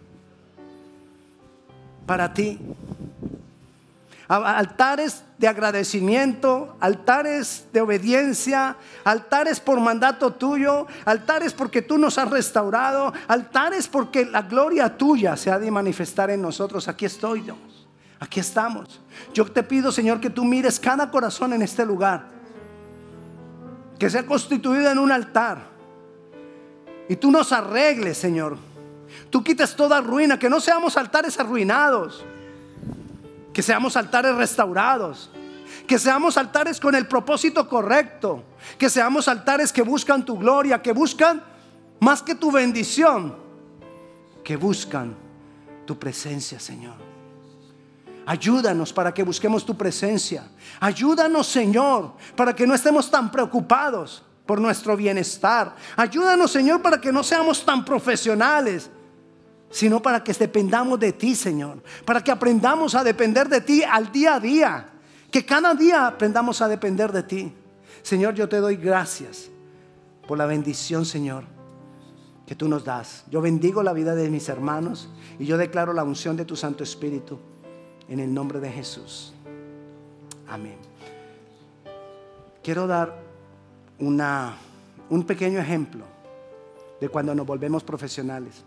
para 2.07 2.33
ti. 2.33 2.61
Altares 4.33 5.25
de 5.37 5.47
agradecimiento, 5.47 6.77
altares 6.81 7.67
de 7.71 7.83
obediencia, 7.83 8.77
altares 9.05 9.61
por 9.61 9.79
mandato 9.79 10.33
tuyo, 10.33 10.87
altares 11.05 11.53
porque 11.53 11.83
tú 11.83 11.99
nos 11.99 12.17
has 12.17 12.31
restaurado, 12.31 13.13
altares 13.29 13.89
porque 13.89 14.25
la 14.25 14.41
gloria 14.41 14.97
tuya 14.97 15.37
se 15.37 15.51
ha 15.51 15.59
de 15.59 15.71
manifestar 15.71 16.31
en 16.31 16.41
nosotros. 16.41 16.89
Aquí 16.89 17.05
estoy, 17.05 17.43
Dios. 17.43 17.59
Aquí 18.21 18.41
estamos. 18.41 19.01
Yo 19.35 19.45
te 19.45 19.63
pido, 19.63 19.93
Señor, 19.93 20.19
que 20.19 20.31
tú 20.31 20.45
mires 20.45 20.81
cada 20.81 21.11
corazón 21.11 21.53
en 21.53 21.61
este 21.61 21.85
lugar, 21.85 22.25
que 23.99 24.09
sea 24.09 24.25
constituido 24.25 24.91
en 24.91 24.99
un 24.99 25.13
altar. 25.13 25.59
Y 27.07 27.17
tú 27.17 27.31
nos 27.31 27.53
arregles, 27.53 28.17
Señor 28.17 28.57
Tú 29.31 29.43
quites 29.43 29.75
toda 29.75 30.01
ruina, 30.01 30.39
que 30.39 30.49
no 30.49 30.61
seamos 30.61 30.97
altares 30.97 31.39
arruinados, 31.39 32.25
que 33.53 33.63
seamos 33.63 33.97
altares 33.97 34.35
restaurados, 34.35 35.31
que 35.87 35.99
seamos 35.99 36.37
altares 36.37 36.81
con 36.81 36.95
el 36.95 37.07
propósito 37.07 37.69
correcto, 37.69 38.45
que 38.79 38.89
seamos 38.89 39.29
altares 39.29 39.73
que 39.73 39.83
buscan 39.83 40.25
tu 40.25 40.39
gloria, 40.39 40.81
que 40.81 40.93
buscan 40.93 41.43
más 42.01 42.23
que 42.23 42.35
tu 42.35 42.51
bendición, 42.51 43.37
que 44.43 44.57
buscan 44.57 45.15
tu 45.87 45.99
presencia, 45.99 46.59
Señor. 46.59 46.95
Ayúdanos 48.25 48.93
para 48.93 49.13
que 49.13 49.23
busquemos 49.23 49.67
tu 49.67 49.77
presencia. 49.77 50.49
Ayúdanos, 50.81 51.47
Señor, 51.47 52.15
para 52.37 52.55
que 52.55 52.67
no 52.67 52.75
estemos 52.75 53.11
tan 53.11 53.31
preocupados 53.31 54.23
por 54.47 54.61
nuestro 54.61 54.97
bienestar. 54.97 55.75
Ayúdanos, 55.97 56.51
Señor, 56.51 56.83
para 56.83 57.01
que 57.01 57.13
no 57.13 57.25
seamos 57.25 57.65
tan 57.65 57.85
profesionales 57.85 58.91
sino 59.73 60.01
para 60.01 60.23
que 60.23 60.33
dependamos 60.35 61.01
de 61.01 61.13
ti, 61.13 61.35
Señor, 61.35 61.83
para 62.05 62.23
que 62.23 62.31
aprendamos 62.31 62.95
a 62.95 63.03
depender 63.03 63.49
de 63.49 63.63
ti 63.63 63.83
al 63.83 64.13
día 64.13 64.35
a 64.35 64.41
día, 64.41 64.89
que 65.31 65.45
cada 65.45 65.75
día 65.75 66.07
aprendamos 66.07 66.61
a 66.61 66.69
depender 66.69 67.11
de 67.11 67.23
ti. 67.23 67.53
Señor, 68.03 68.35
yo 68.35 68.49
te 68.49 68.59
doy 68.59 68.77
gracias 68.77 69.49
por 70.29 70.37
la 70.37 70.45
bendición, 70.45 71.07
Señor, 71.07 71.45
que 72.47 72.55
tú 72.55 72.69
nos 72.69 72.85
das. 72.85 73.25
Yo 73.31 73.41
bendigo 73.41 73.83
la 73.83 73.95
vida 73.95 74.15
de 74.15 74.29
mis 74.29 74.49
hermanos 74.51 75.09
y 75.39 75.47
yo 75.47 75.57
declaro 75.57 75.95
la 75.95 76.05
unción 76.05 76.37
de 76.37 76.45
tu 76.45 76.55
Santo 76.55 76.85
Espíritu 76.85 77.39
en 78.09 78.21
el 78.21 78.33
nombre 78.33 78.61
de 78.61 78.71
Jesús. 78.71 79.33
Amén. 80.49 80.77
Quiero 82.63 82.87
dar 82.87 83.19
una, 83.99 84.55
un 85.09 85.25
pequeño 85.25 85.59
ejemplo 85.59 86.05
de 87.01 87.09
cuando 87.09 87.35
nos 87.35 87.47
volvemos 87.47 87.83
profesionales. 87.83 88.65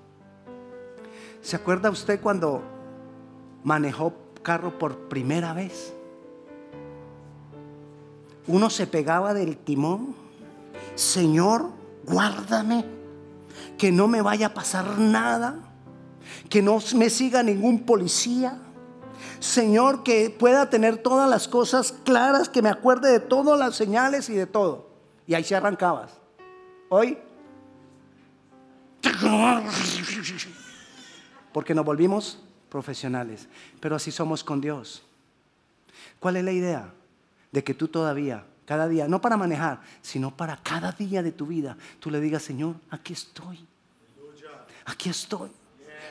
¿Se 1.45 1.55
acuerda 1.55 1.91
usted 1.91 2.19
cuando 2.19 2.63
manejó 3.63 4.15
carro 4.41 4.79
por 4.79 5.07
primera 5.09 5.53
vez? 5.53 5.93
Uno 8.47 8.71
se 8.71 8.87
pegaba 8.87 9.35
del 9.35 9.55
timón. 9.55 10.15
Señor, 10.95 11.69
guárdame, 12.03 12.83
que 13.77 13.91
no 13.91 14.07
me 14.07 14.23
vaya 14.23 14.47
a 14.47 14.53
pasar 14.55 14.97
nada, 14.97 15.59
que 16.49 16.63
no 16.63 16.79
me 16.95 17.11
siga 17.11 17.43
ningún 17.43 17.85
policía. 17.85 18.57
Señor, 19.39 20.01
que 20.01 20.31
pueda 20.31 20.71
tener 20.71 20.97
todas 20.97 21.29
las 21.29 21.47
cosas 21.47 21.93
claras, 22.03 22.49
que 22.49 22.63
me 22.63 22.69
acuerde 22.69 23.11
de 23.11 23.19
todas 23.19 23.59
las 23.59 23.75
señales 23.75 24.29
y 24.29 24.33
de 24.33 24.47
todo. 24.47 24.89
Y 25.27 25.35
ahí 25.35 25.43
se 25.43 25.55
arrancabas. 25.55 26.09
Hoy 26.89 27.19
porque 31.55 31.73
nos 31.73 31.85
volvimos 31.85 32.37
profesionales. 32.69 33.47
Pero 33.79 33.95
así 33.95 34.11
somos 34.11 34.43
con 34.43 34.59
Dios. 34.59 35.03
¿Cuál 36.19 36.35
es 36.35 36.43
la 36.43 36.51
idea? 36.51 36.93
De 37.49 37.63
que 37.63 37.73
tú 37.73 37.87
todavía, 37.87 38.43
cada 38.65 38.89
día, 38.89 39.07
no 39.07 39.21
para 39.21 39.37
manejar, 39.37 39.79
sino 40.01 40.35
para 40.35 40.57
cada 40.57 40.91
día 40.91 41.23
de 41.23 41.31
tu 41.31 41.45
vida, 41.45 41.77
tú 42.01 42.11
le 42.11 42.19
digas, 42.19 42.43
Señor, 42.43 42.75
aquí 42.89 43.13
estoy. 43.13 43.65
Aquí 44.83 45.07
estoy. 45.07 45.49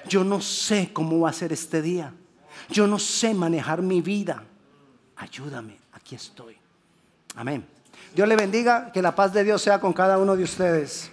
Yo 0.09 0.25
no 0.25 0.41
sé 0.41 0.95
cómo 0.95 1.21
va 1.21 1.29
a 1.29 1.35
ser 1.35 1.53
este 1.53 1.83
día. 1.83 2.15
Yo 2.71 2.87
no 2.87 2.99
sé 2.99 3.35
manejar 3.35 3.83
mi 3.83 4.01
vida. 4.01 4.45
Ayúdame, 5.15 5.77
aquí 5.93 6.15
estoy. 6.15 6.57
Amén. 7.37 7.67
Dios 8.15 8.27
le 8.27 8.37
bendiga, 8.37 8.91
que 8.93 9.03
la 9.03 9.15
paz 9.15 9.35
de 9.35 9.45
Dios 9.45 9.61
sea 9.61 9.79
con 9.79 9.93
cada 9.93 10.17
uno 10.17 10.37
de 10.37 10.45
ustedes. 10.45 11.11